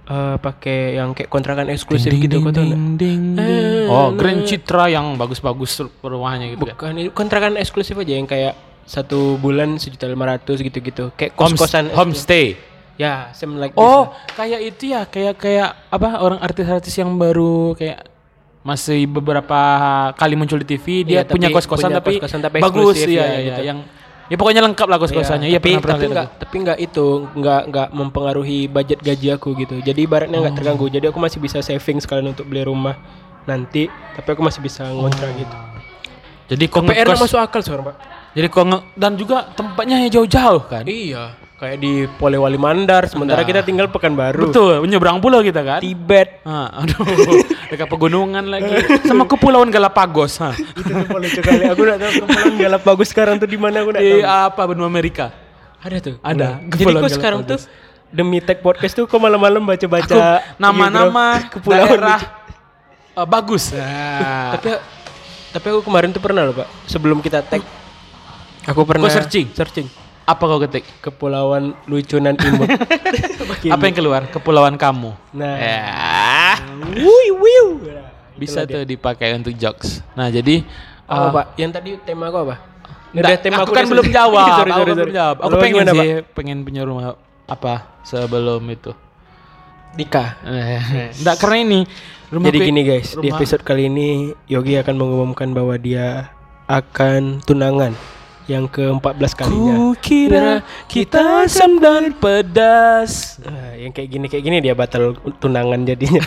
eh, 0.03 0.35
pakai 0.37 0.97
yang 0.97 1.13
kayak 1.13 1.29
kontrakan 1.29 1.69
eksklusif 1.69 2.09
gitu 2.09 2.41
kau 2.41 2.49
tahu 2.49 2.65
nggak? 2.65 2.97
ding, 2.97 2.97
ding, 2.97 3.23
ding. 3.37 3.85
Oh, 3.87 4.09
Grand 4.11 4.41
Citra 4.41 4.89
yang 4.89 5.13
bagus-bagus 5.15 5.85
rumahnya 6.01 6.57
gitu 6.57 6.65
kan. 6.65 6.73
Bukan 6.73 6.93
itu 6.97 7.09
kontrakan 7.13 7.61
eksklusif 7.61 7.93
aja 7.93 8.13
yang 8.17 8.25
kayak 8.25 8.57
satu 8.83 9.35
bulan 9.37 9.75
sejuta 9.75 10.05
lima 10.05 10.27
ratus 10.29 10.59
gitu-gitu. 10.59 11.11
Kayak 11.13 11.35
Homes- 11.35 11.55
kos-kosan 11.55 11.91
homestay. 11.91 12.55
Ya, 12.93 13.33
same 13.33 13.57
like 13.57 13.73
this 13.73 13.81
Oh, 13.81 14.05
lah. 14.05 14.37
kayak 14.37 14.59
itu 14.63 14.93
ya, 14.93 15.01
kayak 15.03 15.35
kayak 15.35 15.69
apa 15.89 16.21
orang 16.21 16.37
artis-artis 16.37 16.93
yang 16.93 17.09
baru 17.13 17.73
kayak 17.73 18.05
masih 18.61 19.09
beberapa 19.09 19.59
kali 20.13 20.37
muncul 20.37 20.55
di 20.55 20.67
TV 20.69 20.85
dia 21.03 21.19
Iya, 21.19 21.27
punya 21.27 21.49
kos-kosan 21.49 21.89
tapi, 21.91 22.15
kos-kosan 22.15 22.39
tapi 22.39 22.61
bagus 22.61 22.95
eksklusif, 22.95 23.09
ya, 23.11 23.19
ya, 23.19 23.27
ya, 23.27 23.39
gitu. 23.43 23.61
yang 23.65 23.79
ya 24.23 24.35
pokoknya 24.39 24.61
lengkap 24.63 24.87
lah 24.87 24.97
kos-kosannya. 24.97 25.47
Iya, 25.51 25.59
tapi 25.59 25.69
pernah 25.81 25.97
tapi 25.97 26.05
aku. 26.07 26.37
tapi 26.39 26.55
enggak 26.61 26.77
itu 26.79 27.05
enggak 27.33 27.61
enggak 27.67 27.87
mempengaruhi 27.91 28.59
budget 28.69 28.99
gaji 29.01 29.27
aku 29.31 29.49
gitu. 29.57 29.75
Jadi 29.81 29.99
ibaratnya 29.99 30.37
enggak 30.37 30.55
terganggu. 30.55 30.85
Jadi 30.87 31.05
aku 31.09 31.17
masih 31.17 31.41
bisa 31.41 31.59
saving 31.59 31.97
sekalian 31.97 32.29
untuk 32.29 32.45
beli 32.45 32.63
rumah 32.63 32.95
nanti, 33.43 33.89
tapi 34.15 34.27
aku 34.31 34.39
masih 34.39 34.61
bisa 34.61 34.85
ngontrak 34.85 35.33
gitu. 35.33 35.57
Jadi 36.53 36.63
kok 36.69 36.85
PR 36.85 37.09
masuk 37.09 37.41
akal 37.41 37.59
sekarang, 37.59 37.89
Pak. 37.89 37.97
Jadi 38.33 38.47
kok 38.49 38.65
nge- 38.65 38.85
dan 38.97 39.13
juga 39.13 39.45
tempatnya 39.53 40.09
jauh-jauh 40.09 40.65
kan. 40.65 40.81
Iya, 40.83 41.37
kayak 41.61 41.77
di 41.77 42.09
Polewali 42.17 42.57
Mandar, 42.57 43.05
sementara 43.05 43.45
kita 43.45 43.61
tinggal 43.61 43.85
Pekanbaru. 43.87 44.49
Betul, 44.49 44.81
menyeberang 44.81 45.21
pulau 45.21 45.45
kita 45.45 45.61
kan. 45.61 45.79
Tibet. 45.79 46.41
Ah, 46.41 46.81
aduh, 46.81 47.05
dekat 47.69 47.85
pegunungan 47.85 48.41
lagi. 48.41 48.73
Sama 49.05 49.29
kepulauan 49.29 49.69
Galapagos. 49.69 50.41
Ha. 50.41 50.49
itu 50.57 50.81
tuh 50.81 51.05
paling 51.05 51.29
sekali. 51.29 51.63
Aku 51.69 51.81
enggak 51.85 51.99
tahu 52.01 52.11
kepulauan 52.25 52.55
Galapagos 52.57 53.07
sekarang 53.13 53.35
tuh 53.37 53.45
di 53.45 53.57
mana 53.61 53.85
aku 53.85 53.93
enggak 53.93 54.01
Di 54.03 54.13
tahu. 54.17 54.25
apa 54.25 54.61
benua 54.65 54.87
Amerika? 54.89 55.25
Ada 55.85 55.97
tuh. 56.01 56.15
Ada. 56.25 56.49
Jadi 56.57 56.73
Kepulauan 56.73 57.03
kok 57.05 57.13
sekarang 57.13 57.39
tuh 57.45 57.59
demi 58.09 58.37
tag 58.41 58.61
podcast 58.61 58.93
tuh 58.93 59.05
kok 59.05 59.17
malam-malam 59.17 59.61
baca-baca 59.61 60.09
Aku 60.09 60.57
nama-nama 60.57 61.49
kepulauan 61.49 61.85
daerah 61.85 62.21
eh, 63.13 63.27
bagus. 63.29 63.73
Nah, 63.73 64.57
tapi 64.57 64.69
tapi 65.53 65.65
aku 65.69 65.81
kemarin 65.85 66.09
tuh 66.09 66.17
pernah 66.17 66.45
loh 66.45 66.57
pak 66.57 66.69
sebelum 66.89 67.21
kita 67.21 67.45
tag 67.45 67.61
aku 68.63 68.81
pernah 68.83 69.03
Kau 69.03 69.13
searching? 69.13 69.47
searching 69.51 69.87
apa 70.23 70.39
kau 70.39 70.55
ketik? 70.57 70.87
kepulauan 70.99 71.75
lucu 71.83 72.15
nan 72.15 72.35
imut 72.37 72.69
Apa 73.75 73.83
yang 73.83 73.95
keluar? 73.95 74.21
Kepulauan 74.27 74.75
kamu. 74.75 75.11
nah 75.31 75.55
Ya, 75.55 75.83
wui 76.95 77.27
wiu 77.33 77.67
bisa 78.33 78.63
tuh 78.63 78.81
dipakai 78.81 79.35
untuk 79.35 79.53
jokes. 79.53 79.99
Nah, 80.13 80.27
jadi 80.27 80.63
apa 81.03 81.21
eh, 81.21 81.31
pak 81.31 81.45
yang 81.55 81.71
tadi 81.71 81.89
tema 82.01 82.27
aku 82.27 82.39
apa 82.41 82.55
Nggak, 83.13 83.39
tema 83.39 83.61
aku 83.61 83.69
aku 83.69 83.73
kan 83.73 83.85
belum 83.85 84.07
jawab. 84.09 84.47
Sorry, 84.57 84.71
aku 84.71 84.73
sorry, 84.73 84.73
kan 84.73 84.79
sorry. 84.89 84.93
belum 84.97 85.13
jawab. 85.13 85.35
Aku 85.35 85.43
Kalau 85.45 85.61
pengen 85.61 85.75
gimana, 85.77 85.91
sih, 85.93 85.99
Pak? 85.99 86.25
pengen 86.33 86.57
punya 86.63 86.81
rumah 86.81 87.05
apa 87.45 87.73
sebelum 88.01 88.63
itu. 88.65 88.91
nikah 89.93 90.29
Enggak 91.13 91.35
karena 91.37 91.57
ini 91.61 91.79
rumah 92.33 92.47
jadi 92.49 92.57
gini 92.63 92.81
guys 92.81 93.13
di 93.13 93.29
rumah- 93.29 93.37
episode 93.37 93.61
kali 93.61 93.85
ini 93.85 94.33
Yogi 94.47 94.73
akan 94.73 94.95
mengumumkan 94.97 95.53
bahwa 95.53 95.77
dia 95.77 96.33
akan 96.65 97.45
tunangan 97.45 97.93
yang 98.43 98.67
ke-14 98.67 99.31
kalinya 99.39 99.73
Ku 99.79 99.95
kira 100.03 100.59
kita 100.91 101.47
asam 101.47 101.79
dan 101.79 102.11
pedas. 102.11 103.39
Ah, 103.43 103.71
yang 103.79 103.95
kayak 103.95 104.09
gini 104.11 104.25
kayak 104.27 104.43
gini 104.43 104.57
dia 104.59 104.75
batal 104.75 105.15
tunangan 105.39 105.87
jadinya 105.87 106.19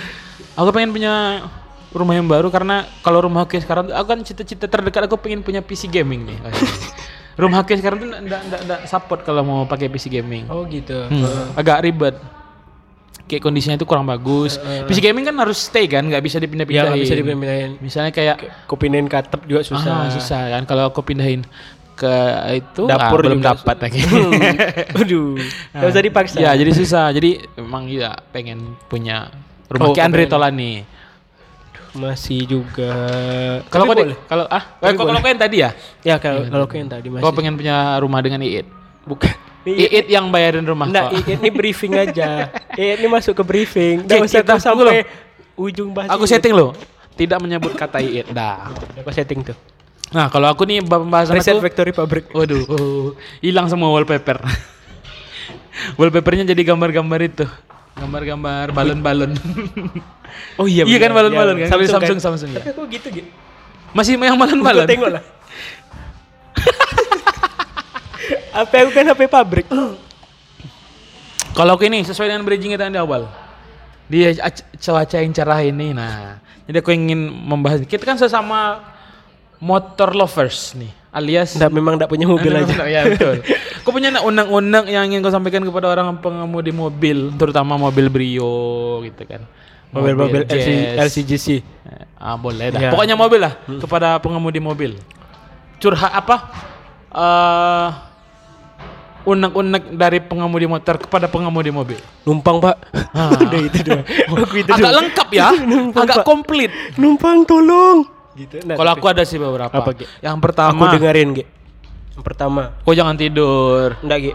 Aku 0.58 0.68
pengen 0.74 0.92
punya 0.92 1.46
rumah 1.92 2.16
yang 2.16 2.28
baru 2.28 2.48
karena 2.48 2.88
kalau 3.04 3.24
rumah 3.24 3.44
aku 3.44 3.60
sekarang 3.60 3.92
aku 3.92 4.06
kan 4.08 4.20
cita-cita 4.24 4.64
terdekat 4.64 5.06
aku 5.08 5.16
pengen 5.20 5.44
punya 5.44 5.60
PC 5.60 5.88
gaming 5.88 6.24
nih. 6.28 6.38
rumah 7.40 7.64
aku 7.64 7.72
sekarang 7.76 7.96
tuh 8.00 8.08
enggak 8.12 8.40
enggak 8.44 8.60
enggak 8.64 8.80
support 8.84 9.24
kalau 9.24 9.40
mau 9.44 9.64
pakai 9.64 9.88
PC 9.88 10.12
gaming. 10.12 10.44
oh 10.52 10.64
gitu 10.68 11.08
Hmm, 11.08 11.56
agak 11.56 11.84
ribet. 11.84 12.16
Kayak 13.32 13.42
kondisinya 13.42 13.74
itu 13.74 13.88
kurang 13.88 14.04
bagus. 14.04 14.60
PC 14.60 15.00
gaming 15.00 15.24
kan 15.24 15.32
harus 15.34 15.56
stay 15.56 15.88
kan, 15.88 16.04
nggak 16.04 16.20
bisa 16.20 16.36
ya 16.36 16.44
dipindah-pindahin. 16.44 16.84
nggak 16.86 17.00
bisa 17.00 17.14
dipindahin 17.16 17.70
Misalnya 17.80 18.12
kayak 18.12 18.36
Kau 18.68 18.76
pindahin 18.76 19.08
ke 19.08 19.16
atap 19.16 19.40
juga 19.42 19.64
susah. 19.64 20.12
susah, 20.12 20.12
susah 20.12 20.42
kan 20.50 20.62
kalau 20.68 20.92
aku 20.92 21.00
pindahin 21.00 21.40
ke 21.94 22.12
itu 22.52 22.82
Dapur 22.84 23.20
ah, 23.20 23.24
belum 23.24 23.40
dapat 23.40 23.76
lagi. 23.78 24.00
Aduh, 24.92 25.36
nggak 25.72 25.88
usah 25.88 26.02
dipaksa. 26.02 26.36
ya, 26.36 26.52
jadi 26.52 26.72
susah. 26.72 27.08
Jadi 27.08 27.40
memang 27.56 27.88
ya 27.88 28.12
pengen 28.28 28.76
punya 28.84 29.32
rumah 29.68 29.88
Oh, 29.88 29.94
kayak 29.94 30.08
Andre. 30.08 30.24
Tolani. 30.28 30.72
Masih 31.92 32.48
juga. 32.48 32.92
Kalau 33.68 33.84
kau 33.84 33.96
kalau 34.24 34.44
ah, 34.48 34.64
kalau 34.80 35.04
kalau 35.04 35.20
kau 35.20 35.28
yang 35.28 35.40
tadi 35.40 35.56
ya, 35.60 35.70
Ya 36.00 36.16
kalau 36.16 36.48
kalau 36.48 36.64
kau 36.64 36.76
yang 36.76 36.88
tadi 36.88 37.08
masih. 37.08 37.20
kau 37.20 37.32
pengen 37.32 37.54
punya 37.54 37.96
rumah 37.96 38.20
dengan 38.20 38.40
Iit. 38.40 38.64
bukan. 39.04 39.32
Iit 39.62 40.10
yang 40.10 40.26
bayarin 40.34 40.66
rumah 40.66 40.90
Enggak, 40.90 41.14
kau. 41.14 41.22
ini 41.22 41.48
briefing 41.54 41.94
aja. 41.94 42.50
ini 42.98 43.06
masuk 43.06 43.38
ke 43.38 43.44
briefing. 43.46 44.02
Enggak 44.02 44.26
usah 44.26 44.40
kita- 44.42 44.58
kau 44.58 44.60
sampai 44.60 45.06
ujung 45.54 45.94
bahas. 45.94 46.10
Aku 46.10 46.26
setting 46.26 46.50
lo. 46.50 46.74
Tidak 47.14 47.38
menyebut 47.38 47.76
kata 47.78 48.02
Iit. 48.02 48.34
Dah. 48.34 48.74
Kau 49.06 49.14
setting 49.14 49.46
tuh. 49.46 49.54
Nah, 50.12 50.28
kalau 50.28 50.52
aku 50.52 50.68
nih 50.68 50.84
pembahasan 50.84 51.40
Reset 51.40 51.56
aku 51.56 51.64
Factory 51.64 51.92
Pabrik. 51.96 52.28
Waduh, 52.36 52.62
oh, 52.68 53.06
hilang 53.40 53.64
semua 53.72 53.88
wallpaper. 53.88 54.44
Wallpapernya 55.98 56.52
jadi 56.52 56.62
gambar-gambar 56.68 57.20
itu. 57.24 57.46
Gambar-gambar 57.96 58.76
balon-balon. 58.76 59.32
Oh 60.60 60.68
iya. 60.68 60.84
Iya 60.84 61.00
kan, 61.00 61.12
benar. 61.12 61.32
balon-balon 61.32 61.56
kan? 61.64 61.68
Samsung, 61.72 61.88
Samsung, 61.96 62.16
kan? 62.16 62.20
Samsung, 62.20 62.50
Tapi 62.52 62.68
ya. 62.68 62.72
aku 62.76 62.82
gitu 62.92 63.08
gitu. 63.08 63.28
Masih 63.96 64.20
yang 64.20 64.36
balon-balon. 64.36 64.84
tengok 64.88 65.10
lah. 65.16 65.22
HP 68.52 68.72
aku 68.78 68.90
kan 68.92 69.04
HP 69.06 69.20
pabrik. 69.26 69.66
Kalau 71.56 71.76
aku 71.76 71.84
ini 71.84 72.00
sesuai 72.00 72.28
dengan 72.28 72.44
bridging 72.44 72.72
kita 72.72 72.88
di 72.88 72.96
awal. 72.96 73.28
Di 74.08 74.28
ac- 74.30 74.64
cuaca 74.74 75.16
yang 75.16 75.32
cerah 75.32 75.60
ini, 75.60 75.92
nah. 75.92 76.40
Jadi 76.64 76.76
aku 76.78 76.92
ingin 76.92 77.28
membahas. 77.28 77.84
Kita 77.84 78.04
kan 78.04 78.16
sesama 78.16 78.80
motor 79.56 80.12
lovers 80.12 80.74
nih, 80.74 80.90
alias 81.08 81.54
Nggak, 81.54 81.70
memang 81.70 81.92
enggak 81.94 82.10
punya 82.10 82.26
mobil 82.26 82.50
aja. 82.58 82.82
ya 82.84 83.04
betul. 83.06 83.40
Kau 83.82 83.90
punya 83.90 84.10
nak 84.10 84.24
undang-undang 84.24 84.84
yang 84.86 85.04
ingin 85.04 85.20
kau 85.20 85.30
sampaikan 85.30 85.62
kepada 85.62 85.88
orang 85.88 86.18
pengemudi 86.18 86.70
mobil, 86.70 87.32
terutama 87.34 87.76
mobil 87.76 88.08
Brio 88.08 88.52
gitu 89.02 89.22
kan. 89.24 89.44
Mobil-mobil 89.92 90.48
LC. 90.48 90.96
LCGC. 90.96 91.46
Eh, 91.52 91.62
Ah 92.16 92.34
boleh 92.34 92.72
dah. 92.72 92.80
Ya. 92.80 92.90
Pokoknya 92.90 93.12
mobil 93.12 93.44
lah 93.44 93.52
kepada 93.76 94.16
pengemudi 94.18 94.56
mobil. 94.56 94.96
Curhat 95.76 96.12
apa? 96.14 96.36
Eh 97.12 97.88
unek-unek 99.22 99.94
dari 99.94 100.18
pengemudi 100.18 100.66
motor 100.66 100.98
kepada 100.98 101.26
pengemudi 101.26 101.70
mobil. 101.70 101.98
Numpang, 102.22 102.58
Pak. 102.58 102.76
Ah. 103.12 103.34
Udah 103.42 103.60
itu 103.60 103.78
doang. 103.82 104.02
Aku 104.42 104.56
itu 104.56 104.68
Agak 104.68 104.82
doang. 104.82 104.96
lengkap 105.02 105.28
ya, 105.30 105.48
Numpang, 105.70 106.02
agak 106.04 106.16
Pak. 106.20 106.26
komplit. 106.26 106.70
Numpang 106.96 107.42
tolong. 107.42 107.98
Gitu. 108.32 108.64
Nah, 108.64 108.76
Kalau 108.76 108.90
aku 108.96 109.06
ada 109.06 109.22
sih 109.22 109.36
beberapa. 109.36 109.70
Apa? 109.70 109.92
Yang 110.24 110.34
aku 110.34 110.44
pertama, 110.44 110.84
dengerin, 110.90 111.28
Ge. 111.36 111.44
Yang 112.12 112.24
pertama. 112.24 112.62
kau 112.80 112.92
jangan 112.92 113.14
tidur. 113.14 113.96
Enggak, 114.00 114.18
Ge. 114.20 114.32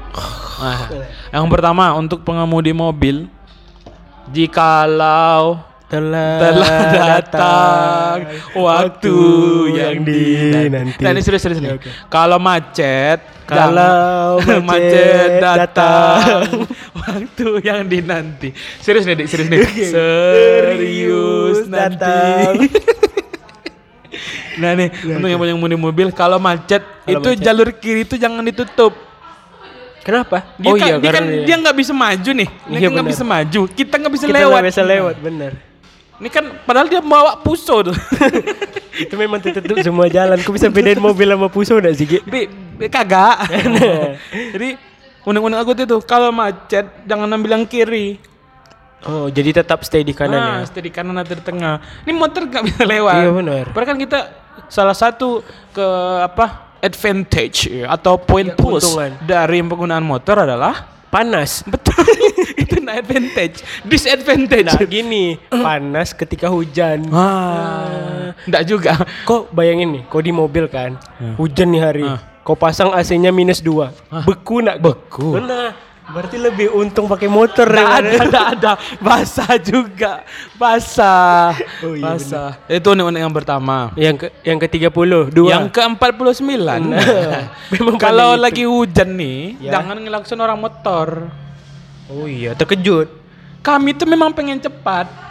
Nah, 0.58 0.80
yang 1.32 1.46
pertama 1.50 1.94
untuk 1.94 2.22
pengemudi 2.22 2.72
mobil, 2.72 3.26
jikalau 4.30 5.62
Telah, 5.88 6.36
telah 6.44 6.80
datang 7.16 8.16
waktu 8.52 9.16
yang 9.72 10.04
dinanti. 10.04 11.00
Nah, 11.00 11.16
ini 11.16 11.22
serius 11.24 11.40
serius 11.40 11.64
nih. 11.64 11.80
Oke. 11.80 11.88
Kalau 12.12 12.36
macet, 12.38 13.24
Kalau 13.48 14.36
macet 14.68 15.40
datang. 15.40 16.44
waktu 16.92 17.48
yang 17.64 17.88
dinanti. 17.88 18.52
Serius 18.84 19.08
nih, 19.08 19.16
Dik, 19.16 19.28
serius 19.32 19.48
nih. 19.48 19.60
Oke. 19.64 19.86
Serius 19.88 21.58
nanti. 21.72 21.96
datang. 22.04 22.52
nah 24.62 24.76
nih, 24.76 24.92
untuk 24.92 25.28
yang 25.32 25.40
punya 25.40 25.56
mobil 25.56 25.80
mobil, 25.80 26.08
kalau 26.12 26.36
macet 26.36 26.84
Kalau 26.84 27.08
itu 27.16 27.30
macet. 27.32 27.44
jalur 27.48 27.70
kiri 27.72 28.04
itu 28.04 28.20
jangan 28.20 28.44
ditutup. 28.44 28.92
Kenapa? 30.04 30.52
Dia 30.56 30.72
kan, 30.72 30.88
dia 31.00 31.12
kan 31.12 31.24
karena 31.24 31.44
dia 31.48 31.56
nggak 31.60 31.76
bisa 31.76 31.92
maju 31.92 32.32
nih. 32.36 32.50
Dia 32.72 32.80
Iya, 32.80 32.88
nggak 32.92 33.08
bisa 33.08 33.24
maju. 33.24 33.62
Kita 33.68 33.94
nggak 33.96 34.12
bisa 34.12 34.26
kita 34.28 34.36
lewat. 34.36 34.52
nggak 34.52 34.68
bisa 34.68 34.84
lewat, 34.84 35.16
bener. 35.24 35.52
Ini 36.18 36.30
kan 36.34 36.46
padahal 36.66 36.90
dia 36.90 37.02
bawa 37.02 37.38
puso 37.46 37.86
tuh. 37.86 37.98
itu 39.04 39.14
memang 39.14 39.38
tertutup 39.38 39.78
semua 39.86 40.10
jalan. 40.10 40.42
Kau 40.42 40.50
bisa 40.50 40.68
bedain 40.74 40.98
mobil 40.98 41.30
sama 41.30 41.48
puso 41.48 41.78
enggak 41.78 41.94
sih? 41.94 42.08
Bi, 42.26 42.50
bi- 42.50 42.90
kagak. 42.90 43.46
Jadi 44.54 44.70
undang-undang 45.22 45.62
aku 45.62 45.78
tuh 45.78 46.02
kalau 46.02 46.34
macet 46.34 46.90
jangan 47.06 47.30
ambil 47.30 47.62
yang 47.62 47.66
kiri. 47.70 48.18
Oh, 49.06 49.30
jadi 49.30 49.62
tetap 49.62 49.86
stay 49.86 50.02
di 50.02 50.10
kanan 50.10 50.42
ah, 50.42 50.54
ya. 50.66 50.74
stay 50.74 50.82
di 50.82 50.90
kanan 50.90 51.22
atau 51.22 51.38
di 51.38 51.44
tengah. 51.46 51.78
Ini 52.02 52.18
motor 52.18 52.50
nggak 52.50 52.64
bisa 52.66 52.82
lewat. 52.82 53.22
Iya, 53.22 53.30
benar. 53.30 53.64
Padahal 53.70 53.90
kan 53.94 53.98
kita 54.02 54.20
salah 54.74 54.98
satu 54.98 55.46
ke 55.70 55.88
apa 56.26 56.74
advantage 56.82 57.70
atau 57.86 58.18
poin 58.18 58.50
Ya, 58.50 58.58
plus 58.58 58.90
dari 59.22 59.62
penggunaan 59.62 60.02
motor 60.02 60.50
adalah 60.50 60.97
Panas. 61.08 61.64
betul 61.72 62.04
itu 62.62 62.78
nah 62.80 63.00
advantage, 63.00 63.64
disadvantage. 63.84 64.68
Nah, 64.68 64.84
gini, 64.84 65.40
panas 65.48 66.12
ketika 66.12 66.48
hujan. 66.48 67.08
Ah, 67.12 68.36
enggak 68.44 68.64
juga. 68.64 68.92
Kok 69.24 69.52
bayangin 69.52 69.90
nih, 69.92 70.04
kau 70.08 70.20
di 70.20 70.32
mobil 70.32 70.68
kan, 70.68 71.00
hujan 71.36 71.72
nih 71.72 71.82
hari, 71.82 72.06
Ah. 72.06 72.20
kau 72.44 72.56
pasang 72.56 72.92
AC-nya 72.92 73.32
minus 73.32 73.60
2 73.60 73.92
beku 74.24 74.60
nak? 74.60 74.80
Beku. 74.80 75.40
Nah, 75.40 75.72
berarti 76.08 76.38
lebih 76.38 76.68
untung 76.72 77.06
pakai 77.06 77.28
motor 77.28 77.68
Nggak 77.68 77.84
ya. 77.84 77.98
ada, 78.00 78.12
nggak 78.24 78.48
ada. 78.56 78.72
Basah 78.98 79.54
juga. 79.60 80.24
Basah. 80.56 81.52
Oh, 81.84 81.94
iya, 81.94 82.16
Basah. 82.16 82.50
Itu 82.66 82.88
unik-unik 82.90 83.22
yang 83.22 83.36
pertama. 83.36 83.92
Yang 83.94 84.16
ke 84.18 84.28
yang 84.42 84.58
ke-30, 84.58 85.12
dua. 85.30 85.50
Yang 85.52 85.66
ke-49. 85.70 86.48
Memang 87.76 87.96
Kalau 87.98 88.34
itu. 88.34 88.42
lagi 88.42 88.64
hujan 88.64 89.10
nih, 89.14 89.40
Ya. 89.60 89.80
jangan 89.80 90.00
ngelakson 90.00 90.40
orang 90.40 90.56
motor. 90.56 91.28
Oh 92.08 92.24
iya, 92.24 92.56
terkejut. 92.56 93.12
Kami 93.60 93.92
tuh 93.92 94.08
memang 94.08 94.32
pengen 94.32 94.58
cepat. 94.58 95.27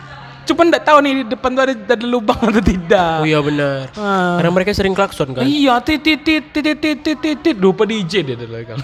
Cuma 0.46 0.62
enggak 0.62 0.86
tahu 0.86 0.98
nih 1.02 1.12
di 1.20 1.24
depan 1.34 1.50
tuh 1.58 1.62
ada, 1.66 1.74
ada 1.74 2.06
lubang 2.06 2.38
atau 2.38 2.62
tidak. 2.62 3.14
Oh 3.18 3.26
iya 3.26 3.42
benar. 3.42 3.90
Ah. 3.98 4.38
Karena 4.38 4.50
mereka 4.54 4.70
sering 4.70 4.94
klakson 4.94 5.34
kan. 5.34 5.42
Iya, 5.42 5.82
titit 5.82 6.22
titit 6.22 6.54
titit 6.54 6.78
titit 6.78 7.18
titit 7.18 7.56
lupa 7.58 7.82
DJ 7.82 8.22
dia 8.22 8.36
dari 8.38 8.62
kan. 8.62 8.78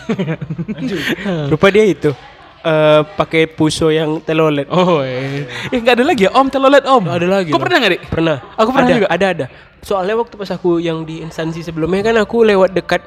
Rupa 1.55 1.71
dia 1.71 1.87
itu 1.87 2.11
eh 2.63 3.01
pakai 3.19 3.51
puso 3.51 3.91
yang 3.91 4.23
telolet. 4.23 4.71
oh, 4.71 5.03
eh. 5.03 5.47
eh 5.71 5.79
enggak 5.83 5.99
ada 5.99 6.05
lagi 6.07 6.27
ya 6.27 6.31
Om 6.31 6.47
telolet 6.47 6.83
Om. 6.87 7.05
Ada 7.11 7.27
lagi 7.27 7.51
Kau 7.51 7.59
loh. 7.59 7.63
pernah 7.67 7.77
enggak, 7.83 7.93
Dik? 7.99 8.03
Pernah. 8.07 8.37
Aku 8.55 8.71
pernah 8.71 8.89
ada, 8.91 8.99
juga. 8.99 9.09
Ada 9.11 9.27
ada. 9.35 9.47
Soalnya 9.83 10.15
waktu 10.15 10.35
pas 10.39 10.51
aku 10.55 10.79
yang 10.79 11.03
di 11.03 11.27
instansi 11.27 11.63
sebelumnya 11.67 12.07
kan 12.07 12.17
aku 12.23 12.47
lewat 12.47 12.71
dekat 12.71 13.03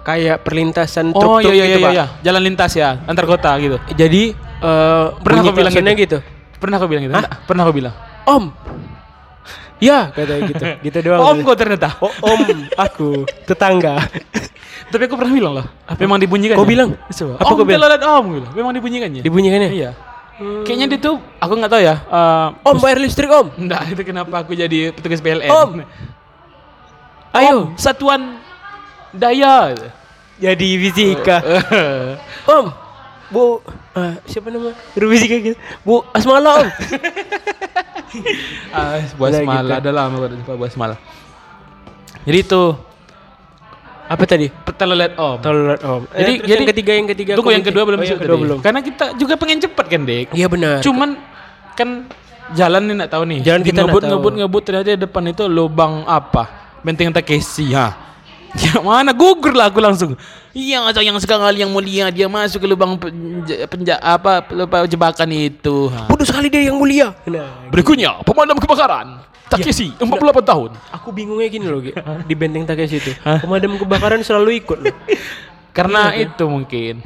kayak 0.00 0.40
perlintasan 0.40 1.12
Oh 1.12 1.20
truk-truk 1.20 1.52
iya 1.52 1.64
iya 1.64 1.76
gitu, 1.76 1.80
iya, 1.80 1.84
Pak. 1.84 1.92
iya. 1.92 2.04
Jalan 2.24 2.42
lintas 2.44 2.72
ya, 2.72 2.88
antar 3.04 3.24
kota 3.28 3.52
gitu. 3.60 3.76
Jadi 3.92 4.32
eh 4.64 5.06
Pernah 5.20 5.40
aku 5.44 5.60
gitu? 5.60 5.92
gitu. 5.92 6.18
Pernah 6.56 6.76
aku 6.80 6.86
bilang 6.88 7.04
gitu? 7.04 7.14
Enggak, 7.14 7.32
pernah 7.44 7.62
aku 7.68 7.74
bilang. 7.76 7.94
Om. 8.24 8.44
Ya, 9.76 10.08
kata 10.08 10.34
gitu. 10.48 10.64
Gitu 10.88 10.98
doang. 11.04 11.20
Om 11.20 11.36
kau 11.44 11.52
ternyata. 11.52 12.00
Oh, 12.00 12.08
om 12.24 12.40
aku 12.80 13.28
tetangga. 13.44 14.00
Tapi 14.88 15.02
aku 15.04 15.20
pernah 15.20 15.32
bilang 15.36 15.52
loh. 15.60 15.66
Memang 16.00 16.16
dibunyikan. 16.16 16.56
Kau 16.56 16.64
bilang? 16.64 16.96
Coba. 17.12 17.34
Apa 17.36 17.52
om 17.52 17.56
kau 17.60 17.66
bilang? 17.68 17.90
om 18.20 18.26
gitu. 18.40 18.48
Memang 18.56 18.72
dibunyikannya. 18.72 19.20
Dibunyikannya? 19.20 19.70
Iya. 19.76 19.90
Kayaknya 20.36 20.86
dia 20.92 21.00
tuh 21.00 21.16
aku 21.40 21.52
nggak 21.56 21.72
tahu 21.72 21.80
ya. 21.80 21.96
eh, 21.96 22.48
Om 22.68 22.76
bayar 22.80 22.98
listrik, 23.00 23.28
Om. 23.28 23.56
Enggak, 23.56 23.82
itu 23.88 24.02
kenapa 24.04 24.44
aku 24.44 24.52
jadi 24.52 24.92
petugas 24.92 25.20
PLN. 25.24 25.48
Om. 25.48 25.70
Ayo. 27.36 27.72
Om, 27.72 27.80
satuan 27.80 28.40
daya. 29.16 29.72
Jadi 30.36 30.68
fisika. 30.76 31.40
Om. 32.56 32.85
Bu, 33.26 33.58
eh, 33.92 34.14
siapa 34.24 34.48
nama? 34.48 34.70
Guru 34.94 35.06
fisika 35.10 35.36
gitu. 35.36 35.58
Bu 35.82 36.06
Asmala, 36.10 36.62
Om. 36.62 36.68
ah, 38.72 39.02
buah 39.14 39.28
Nah, 39.28 39.40
semala. 39.40 39.60
gitu. 39.66 39.80
Ada 39.82 39.90
lama 39.90 40.14
aku 40.16 40.26
lupa 40.32 40.52
buah 40.54 40.70
semala. 40.70 40.94
Jadi 42.22 42.38
itu 42.40 42.62
Apa 44.06 44.22
tadi? 44.22 44.46
telolet 44.78 45.18
om. 45.18 45.34
Tolerant 45.42 45.82
Om. 45.82 46.02
Jadi- 46.06 46.14
Jadi, 46.14 46.32
terus 46.36 46.46
jadi- 46.46 46.54
yang 46.56 46.70
ketiga, 46.70 46.92
yang 46.94 47.08
ketiga. 47.08 47.32
Tunggu 47.34 47.50
yang 47.50 47.66
kedua 47.66 47.82
belum 47.82 47.98
oh, 47.98 48.02
yang 48.02 48.06
disebut 48.06 48.22
kedua 48.22 48.36
tadi. 48.36 48.44
belum. 48.46 48.58
Karena 48.62 48.80
kita 48.80 49.04
juga 49.18 49.34
pengen 49.34 49.58
cepet 49.58 49.86
kan, 49.88 50.00
Dek. 50.06 50.26
Iya 50.30 50.46
benar. 50.46 50.78
Cuman 50.78 51.10
kan 51.74 51.88
jalan 52.54 52.80
nih 52.86 52.94
nggak 53.02 53.10
tahu 53.10 53.22
nih. 53.26 53.38
Jalan 53.42 53.60
kita 53.66 53.80
ngebut 53.82 53.98
tahu. 53.98 54.10
ngebut 54.14 54.32
ngebut 54.38 54.62
ternyata 54.62 54.88
di 54.88 55.00
depan 55.02 55.22
itu 55.26 55.44
lubang 55.50 56.06
apa? 56.06 56.44
Benteng 56.86 57.10
Takeshi 57.10 57.74
ha. 57.74 58.05
Ya 58.56 58.80
mana 58.80 59.12
gugur 59.12 59.52
lah 59.52 59.68
aku 59.68 59.78
langsung. 59.78 60.16
Iya 60.56 60.80
sayang 60.90 61.20
sekali 61.20 61.60
yang 61.60 61.68
mulia 61.68 62.08
dia 62.08 62.24
masuk 62.24 62.64
ke 62.64 62.68
lubang 62.68 62.96
penja, 62.96 63.68
penja 63.68 63.94
apa 64.00 64.40
lupa 64.48 64.88
jebakan 64.88 65.28
itu. 65.28 65.92
Bodoh 66.08 66.24
sekali 66.24 66.48
dia 66.48 66.64
yang 66.64 66.80
mulia. 66.80 67.12
Nah, 67.28 67.68
Berikutnya 67.68 68.24
pemadam 68.24 68.56
kebakaran 68.56 69.20
Takeshi 69.46 69.92
48 70.00 70.42
tahun. 70.42 70.70
aku 70.90 71.12
bingungnya 71.12 71.46
gini 71.46 71.66
loh, 71.68 71.78
di 72.28 72.34
benteng 72.34 72.64
Takeshi 72.64 72.96
itu. 72.98 73.12
Pemadam 73.20 73.76
kebakaran 73.76 74.24
selalu 74.24 74.64
ikut 74.64 74.78
loh. 74.80 74.96
Karena 75.76 76.16
Iya, 76.16 76.32
itu 76.32 76.44
mungkin. 76.48 77.04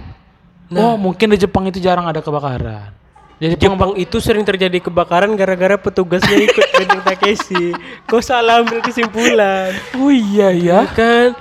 oh 0.71 0.95
mungkin 0.95 1.35
di 1.35 1.39
Jepang 1.43 1.67
itu 1.67 1.83
jarang 1.83 2.07
ada 2.07 2.23
kebakaran. 2.23 2.95
Jadi 3.41 3.57
Jepang 3.57 3.97
itu 3.97 4.21
sering 4.21 4.45
terjadi 4.45 4.79
kebakaran 4.79 5.33
gara-gara 5.33 5.81
petugasnya 5.81 6.37
ikut 6.45 6.61
benteng 6.77 7.01
Takeshi. 7.01 7.73
Kau 8.05 8.21
salah 8.21 8.61
ambil 8.61 8.85
kesimpulan. 8.85 9.73
Oh 9.97 10.13
iya 10.13 10.53
ya. 10.53 10.85
Kan 10.87 11.33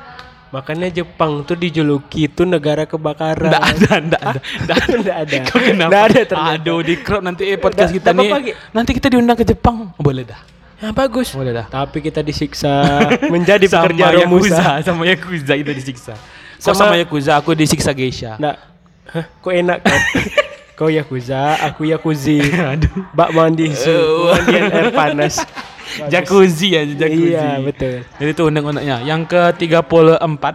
makanya 0.50 0.88
Jepang 0.89 1.44
tuh 1.44 1.53
dijuluki 1.53 2.25
itu 2.25 2.48
negara 2.48 2.88
kebakaran. 2.88 3.51
Nggak 3.51 3.65
ada, 3.68 3.94
nggak 4.00 4.22
ada, 4.24 4.39
nggak 4.39 4.77
ada. 4.79 4.96
Nggak 4.98 5.18
ada. 5.20 5.36
Kau 5.44 5.60
kenapa? 5.60 5.91
Ada 6.08 6.22
ternyata. 6.24 6.56
Aduh, 6.56 6.79
di 6.79 6.96
crowd 6.98 7.22
nanti 7.22 7.44
eh, 7.46 7.60
podcast 7.60 7.91
kita 7.91 8.15
nih. 8.15 8.56
Nanti 8.72 8.91
kita 8.96 9.08
diundang 9.12 9.36
ke 9.36 9.44
Jepang. 9.44 9.91
Boleh 10.00 10.24
dah. 10.24 10.39
Ya 10.79 10.96
bagus. 10.96 11.36
Boleh 11.36 11.51
dah. 11.51 11.68
Tapi 11.68 12.00
kita 12.00 12.24
disiksa 12.24 12.88
menjadi 13.36 13.68
pekerja 13.68 14.03
sama 14.08 14.15
Romusa. 14.24 14.48
Yakuza, 14.48 14.72
sama 14.88 15.03
Yakuza 15.03 15.53
itu 15.60 15.72
disiksa. 15.75 16.13
Sama- 16.56 16.79
sama 16.79 16.96
Yakuza, 16.96 17.36
aku 17.36 17.51
disiksa 17.51 17.91
Geisha. 17.91 18.39
Nah, 18.39 18.56
hah, 19.12 19.27
kok 19.44 19.51
enak 19.51 19.84
kan? 19.84 20.00
Kau 20.79 20.88
Yakuza, 20.88 21.59
aku 21.59 21.91
Yakuzi. 21.91 22.39
Aduh. 22.71 23.03
Bak 23.12 23.36
mandi 23.36 23.67
su, 23.75 23.91
Oh. 23.91 24.31
mandian 24.31 24.71
air 24.71 24.95
panas. 24.95 25.43
Jacuzzi 26.13 26.71
aja, 26.77 26.93
jacuzzi. 26.95 27.36
Iya, 27.36 27.59
betul. 27.59 28.07
Jadi 28.15 28.29
itu 28.31 28.43
undang-undangnya. 28.48 29.03
Yang 29.03 29.27
ke-34 29.27 30.45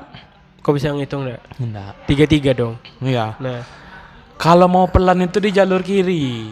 Kau 0.65 0.73
bisa 0.73 0.89
ngitung 0.97 1.29
enggak? 1.29 1.45
Enggak. 1.61 1.93
Tiga 2.09 2.25
tiga 2.25 2.51
dong. 2.57 2.81
Iya. 3.05 3.37
Nah, 3.37 3.61
Kalau 4.41 4.65
mau 4.65 4.89
pelan 4.89 5.29
itu 5.29 5.37
di 5.37 5.53
jalur 5.53 5.85
kiri. 5.85 6.49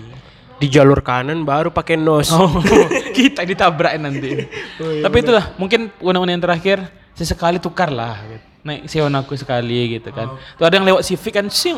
Di 0.60 0.66
jalur 0.68 1.00
kanan 1.00 1.48
baru 1.48 1.72
pakai 1.72 1.96
nos. 1.96 2.28
Oh, 2.28 2.60
kita 3.16 3.48
ditabrak 3.48 3.96
nanti. 3.96 4.44
Tapi 4.76 5.16
itulah 5.16 5.56
mungkin 5.56 5.88
undang-undang 5.96 6.36
yang 6.36 6.44
terakhir 6.44 6.78
sesekali 7.16 7.56
tukar 7.56 7.88
lah. 7.88 8.20
Naik 8.60 8.84
Sion 8.84 9.16
aku 9.16 9.32
sekali 9.32 9.96
gitu 9.96 10.12
kan. 10.12 10.36
Tuh 10.60 10.68
ada 10.68 10.76
yang 10.76 10.84
lewat 10.86 11.08
Civic 11.08 11.32
kan, 11.32 11.48
sih 11.48 11.72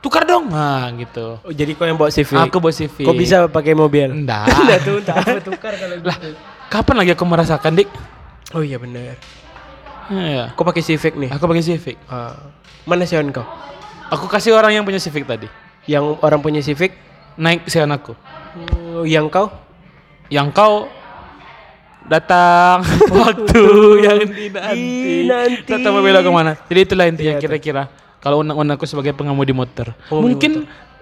tukar 0.00 0.22
dong. 0.24 0.48
Nah, 0.50 0.90
gitu. 0.96 1.40
Oh, 1.42 1.52
jadi 1.52 1.72
kau 1.74 1.86
yang 1.86 1.98
bawa 1.98 2.10
Civic. 2.12 2.36
Aku 2.36 2.58
bawa 2.58 2.72
Civic. 2.72 3.04
Kok 3.04 3.16
bisa 3.16 3.36
pakai 3.48 3.72
mobil? 3.74 4.06
Enggak. 4.08 4.46
Enggak 4.62 4.80
tuh, 4.84 4.98
enggak 5.02 5.42
tukar 5.44 5.72
kalau 5.74 5.96
lah, 6.00 6.18
kapan 6.70 6.94
lagi 7.02 7.10
aku 7.14 7.24
merasakan, 7.26 7.72
Dik? 7.76 7.88
Oh 8.54 8.62
iya 8.62 8.78
benar. 8.78 9.18
Iya. 10.06 10.54
Kau 10.54 10.62
pakai 10.62 10.82
Civic 10.86 11.18
nih. 11.18 11.30
Aku 11.34 11.50
pakai 11.50 11.64
Civic. 11.64 11.98
Ah. 12.06 12.38
mana 12.86 13.02
Sion 13.02 13.26
kau? 13.34 13.42
Aku 14.14 14.30
kasih 14.30 14.54
orang 14.54 14.70
yang 14.70 14.86
punya 14.86 15.02
Civic 15.02 15.26
tadi. 15.26 15.50
Yang 15.90 16.18
orang 16.22 16.38
punya 16.38 16.62
Civic, 16.62 16.94
Naik 17.34 17.66
Sion 17.66 17.90
aku. 17.90 18.14
oh, 18.94 19.02
yang 19.02 19.26
kau? 19.26 19.50
Yang 20.30 20.54
kau 20.54 20.74
datang 22.06 22.86
waktu 23.22 23.62
yang 24.06 24.20
dinanti. 24.30 24.78
Dinanti. 25.26 25.70
Datang 25.74 25.92
membela 25.98 26.22
ke 26.22 26.30
mana? 26.30 26.52
Jadi 26.70 26.80
itulah 26.86 27.06
intinya 27.10 27.34
Iya, 27.34 27.42
kira-kira. 27.42 27.90
Kalau 28.26 28.42
undang-undang 28.42 28.74
aku 28.74 28.90
sebagai 28.90 29.14
pengemudi 29.14 29.54
motor. 29.54 29.94
Pengemudi 30.10 30.34
Mungkin 30.34 30.52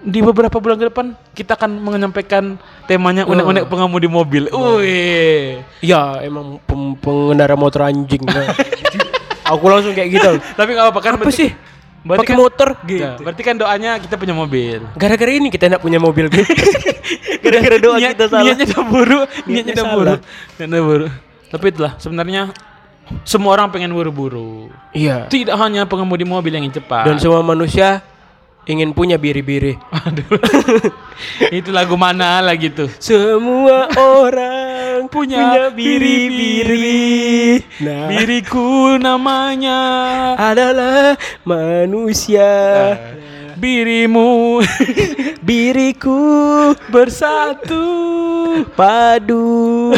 di 0.05 0.21
beberapa 0.21 0.61
bulan 0.61 0.77
ke 0.77 0.93
depan 0.93 1.17
kita 1.33 1.57
akan 1.57 1.81
menyampaikan 1.81 2.61
temanya 2.85 3.25
undang-undang 3.25 3.65
pengemudi 3.65 4.05
mobil. 4.05 4.45
Wih. 4.53 5.57
Ya 5.81 6.21
emang 6.21 6.61
pengendara 7.01 7.57
motor 7.57 7.89
anjing. 7.89 8.21
Nah. 8.21 8.53
Aku 9.57 9.65
langsung 9.65 9.97
kayak 9.97 10.09
gitu. 10.13 10.31
Tapi 10.53 10.77
nggak 10.77 10.85
apa-apa 10.85 11.01
kan? 11.01 11.13
Apa 11.17 11.25
berarti- 11.25 11.49
sih? 11.49 11.51
Berarti 12.05 12.21
Pakai 12.21 12.35
kan, 12.37 12.41
motor 12.45 12.69
Ya, 12.69 12.85
gitu. 12.85 13.21
berarti 13.25 13.41
kan 13.41 13.55
doanya 13.57 13.91
kita 13.97 14.15
punya 14.21 14.37
mobil. 14.37 14.85
Gara-gara 14.93 15.31
ini 15.33 15.49
kita 15.49 15.65
nak 15.65 15.81
punya 15.81 15.97
mobil 15.97 16.29
gitu. 16.29 16.45
Gara-gara 17.41 17.77
doa 17.81 17.97
Niat- 17.97 18.13
kita 18.13 18.25
salah. 18.29 18.45
Niatnya 18.45 18.65
udah 18.69 18.85
buruk, 18.85 19.25
niatnya 19.49 19.73
udah 19.73 19.87
buruk. 19.89 20.19
Niatnya 20.61 20.81
buruk. 20.85 21.11
Tapi 21.49 21.65
itulah 21.73 21.97
sebenarnya 21.97 22.53
semua 23.23 23.57
orang 23.57 23.69
pengen 23.69 23.93
buru-buru. 23.93 24.69
Iya. 24.93 25.29
Tidak 25.29 25.55
hanya 25.57 25.85
pengemudi 25.85 26.25
mobil 26.25 26.53
yang 26.53 26.65
ingin 26.65 26.81
cepat. 26.81 27.05
Dan 27.05 27.17
semua 27.21 27.45
manusia 27.45 28.01
ingin 28.65 28.91
punya 28.93 29.15
biri-biri. 29.21 29.77
Aduh. 29.93 30.25
itu 31.57 31.69
lagu 31.69 31.93
mana 31.95 32.41
lagi 32.41 32.73
tuh? 32.73 32.89
Semua 32.97 33.89
orang 34.21 35.05
Punya 35.11 35.37
punya 35.37 35.63
biri-biri. 35.69 37.61
Nah, 37.83 38.09
Biriku 38.09 38.97
namanya. 38.97 39.79
adalah 40.39 41.13
manusia. 41.45 42.49
Birimu 43.55 44.59
Biriku 45.47 46.73
bersatu. 46.89 47.85
padu. 48.75 49.93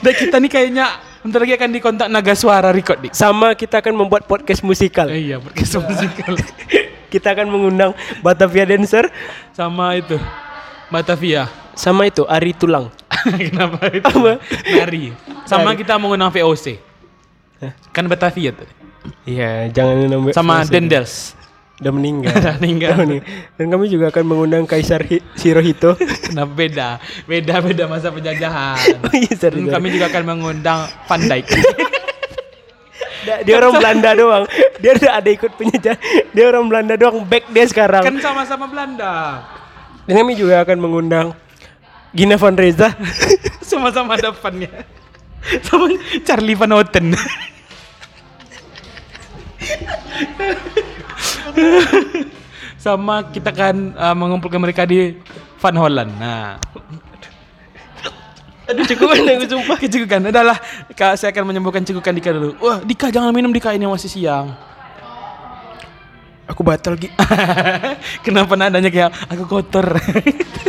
Dan 0.00 0.12
kita 0.12 0.36
nih 0.38 0.50
kayaknya 0.50 0.86
bentar 1.20 1.40
lagi 1.42 1.54
akan 1.56 1.70
dikontak 1.70 2.08
Naga 2.08 2.34
Suara 2.34 2.70
Record 2.70 2.98
dik. 3.04 3.12
Sama 3.12 3.52
kita 3.52 3.80
akan 3.80 3.94
membuat 3.96 4.24
podcast 4.24 4.64
musikal. 4.64 5.08
iya, 5.10 5.36
podcast 5.40 5.80
musikal. 5.82 6.34
Kita 7.10 7.34
akan 7.34 7.50
mengundang 7.50 7.90
Batavia 8.22 8.62
Dancer 8.62 9.10
Sama 9.50 9.98
itu 9.98 10.14
Batavia. 10.94 11.50
sama 11.74 12.06
itu 12.06 12.22
Ari 12.22 12.54
Tulang. 12.54 12.86
Kenapa 13.50 13.90
itu? 13.90 14.06
Nari. 14.70 15.10
Sama 15.42 15.74
kita 15.74 15.98
mengundang 15.98 16.30
VOC. 16.30 16.78
Kan 17.90 18.06
Batavia 18.06 18.54
tuh. 18.54 18.68
Iya, 19.26 19.66
jangan 19.74 20.06
nambah. 20.06 20.30
Sama. 20.30 20.62
Dendels. 20.62 21.34
Udah 21.80 21.90
meninggal. 21.90 22.30
Udah 22.30 22.54
meninggal. 22.56 22.96
Dan 23.56 23.66
kami 23.66 23.88
juga 23.88 24.08
akan 24.08 24.24
mengundang 24.26 24.64
Kaisar 24.64 25.00
Hi- 25.02 25.24
Hirohito. 25.34 25.96
Kenapa 25.96 26.52
beda? 26.52 26.88
Beda 27.24 27.58
beda 27.58 27.84
masa 27.86 28.08
penjajahan. 28.08 28.76
Oh 29.00 29.14
iya, 29.14 29.32
sorry, 29.32 29.58
Dan 29.58 29.66
sorry. 29.66 29.74
kami 29.74 29.86
juga 29.90 30.06
akan 30.08 30.22
mengundang 30.26 30.78
Van 31.02 31.20
Dijk. 31.22 31.46
Dia- 33.44 33.56
orang 33.56 33.72
Belanda 33.74 34.10
doang. 34.12 34.44
Dia 34.76 34.90
udah 34.94 35.12
ada 35.14 35.30
ikut 35.30 35.52
penjajah. 35.54 35.96
Dia 36.30 36.44
orang 36.46 36.64
Belanda 36.66 36.94
doang. 36.94 37.20
Back 37.22 37.48
dia 37.48 37.64
sekarang. 37.64 38.00
kan 38.02 38.16
sama-sama 38.18 38.64
Belanda. 38.64 39.44
Dan 40.04 40.14
kami 40.16 40.32
juga 40.34 40.60
akan 40.60 40.76
mengundang 40.76 41.32
Gina 42.10 42.36
Van 42.36 42.56
Reza. 42.56 42.92
Sama-sama 43.62 44.18
ada 44.18 44.34
Van-nya. 44.34 44.68
Sama 45.62 45.86
Charlie 46.22 46.52
Van 46.54 46.68
Houten. 46.70 47.14
sama 52.84 53.28
kita 53.28 53.52
kan 53.52 53.76
uh, 53.92 54.16
mengumpulkan 54.16 54.60
mereka 54.60 54.88
di 54.88 55.20
Van 55.60 55.76
Holland. 55.76 56.12
Nah, 56.16 56.56
Aduh 58.70 58.86
cukup 58.86 59.18
aku 59.18 59.46
sumpah. 59.50 59.76
Kecukukan 59.82 60.30
adalah 60.30 60.56
Kak, 60.94 61.18
saya 61.18 61.34
akan 61.34 61.50
menyembuhkan 61.50 61.82
cekukan 61.82 62.14
Dika 62.14 62.30
dulu. 62.30 62.54
Wah, 62.62 62.78
Dika 62.80 63.10
jangan 63.10 63.34
minum 63.34 63.50
Dika 63.50 63.74
ini 63.74 63.84
masih 63.84 64.06
siang. 64.06 64.54
Aku 66.46 66.62
batal 66.62 66.98
Gi. 66.98 67.10
Kenapa 68.26 68.54
nadanya 68.54 68.90
kayak 68.90 69.10
aku 69.26 69.44
kotor. 69.46 69.98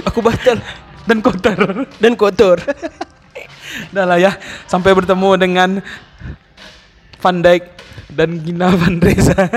Aku 0.06 0.22
batal 0.22 0.62
Dan 1.06 1.22
kotor. 1.22 1.58
dan 1.98 2.14
kotor. 2.14 2.62
Udah 3.90 4.06
lah 4.06 4.18
ya, 4.22 4.38
sampai 4.70 4.94
bertemu 4.94 5.30
dengan 5.42 5.70
Van 7.22 7.38
Dijk 7.42 7.64
dan 8.12 8.40
Gina 8.44 8.76
Van 8.76 9.00
Reza 9.00 9.48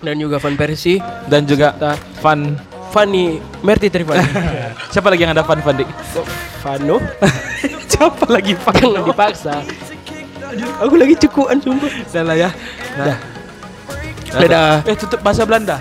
Dan 0.00 0.16
juga 0.16 0.40
Van 0.40 0.56
Persie, 0.56 0.96
dan 1.28 1.44
juga 1.44 1.76
Van 2.24 2.56
Fanny, 2.88 3.36
Merti 3.60 3.92
Trivani. 3.92 4.24
siapa 4.92 5.12
lagi 5.12 5.28
yang 5.28 5.36
ada 5.36 5.44
Van 5.44 5.60
Van 5.60 5.76
Dijk? 5.76 5.90
Vano. 6.64 6.96
siapa 7.92 8.24
lagi 8.32 8.56
Van? 8.56 8.74
Jangan 8.80 9.04
dipaksa. 9.04 9.54
Aku 10.80 10.96
lagi 10.96 11.14
cukupan 11.20 11.60
sumpah. 11.60 11.92
Udah 11.92 12.22
lah 12.24 12.36
ya. 12.36 12.50
Nah. 12.96 13.18
Dadah. 14.30 14.72
Eh 14.88 14.96
tutup 14.96 15.20
bahasa 15.20 15.44
Belanda. 15.44 15.76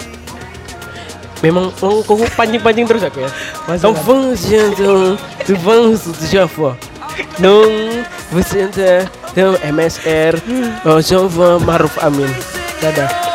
Memang 1.40 1.72
oh, 1.80 2.04
kok 2.04 2.20
pancing-pancing 2.36 2.86
terus 2.92 3.04
aku 3.08 3.24
ya. 3.24 3.32
Donc 3.80 3.96
fonctionne 4.04 5.16
tu 5.48 5.56
penses 5.64 6.12
déjà 6.20 6.44
fois. 6.44 6.76
Non, 7.40 7.64
vous 8.32 8.44
êtes 8.56 9.08
Tuh 9.36 9.56
MSR, 9.62 10.34
Zovo, 11.02 11.60
Maruf 11.62 11.96
Amin. 12.02 12.30
Dadah. 12.82 13.30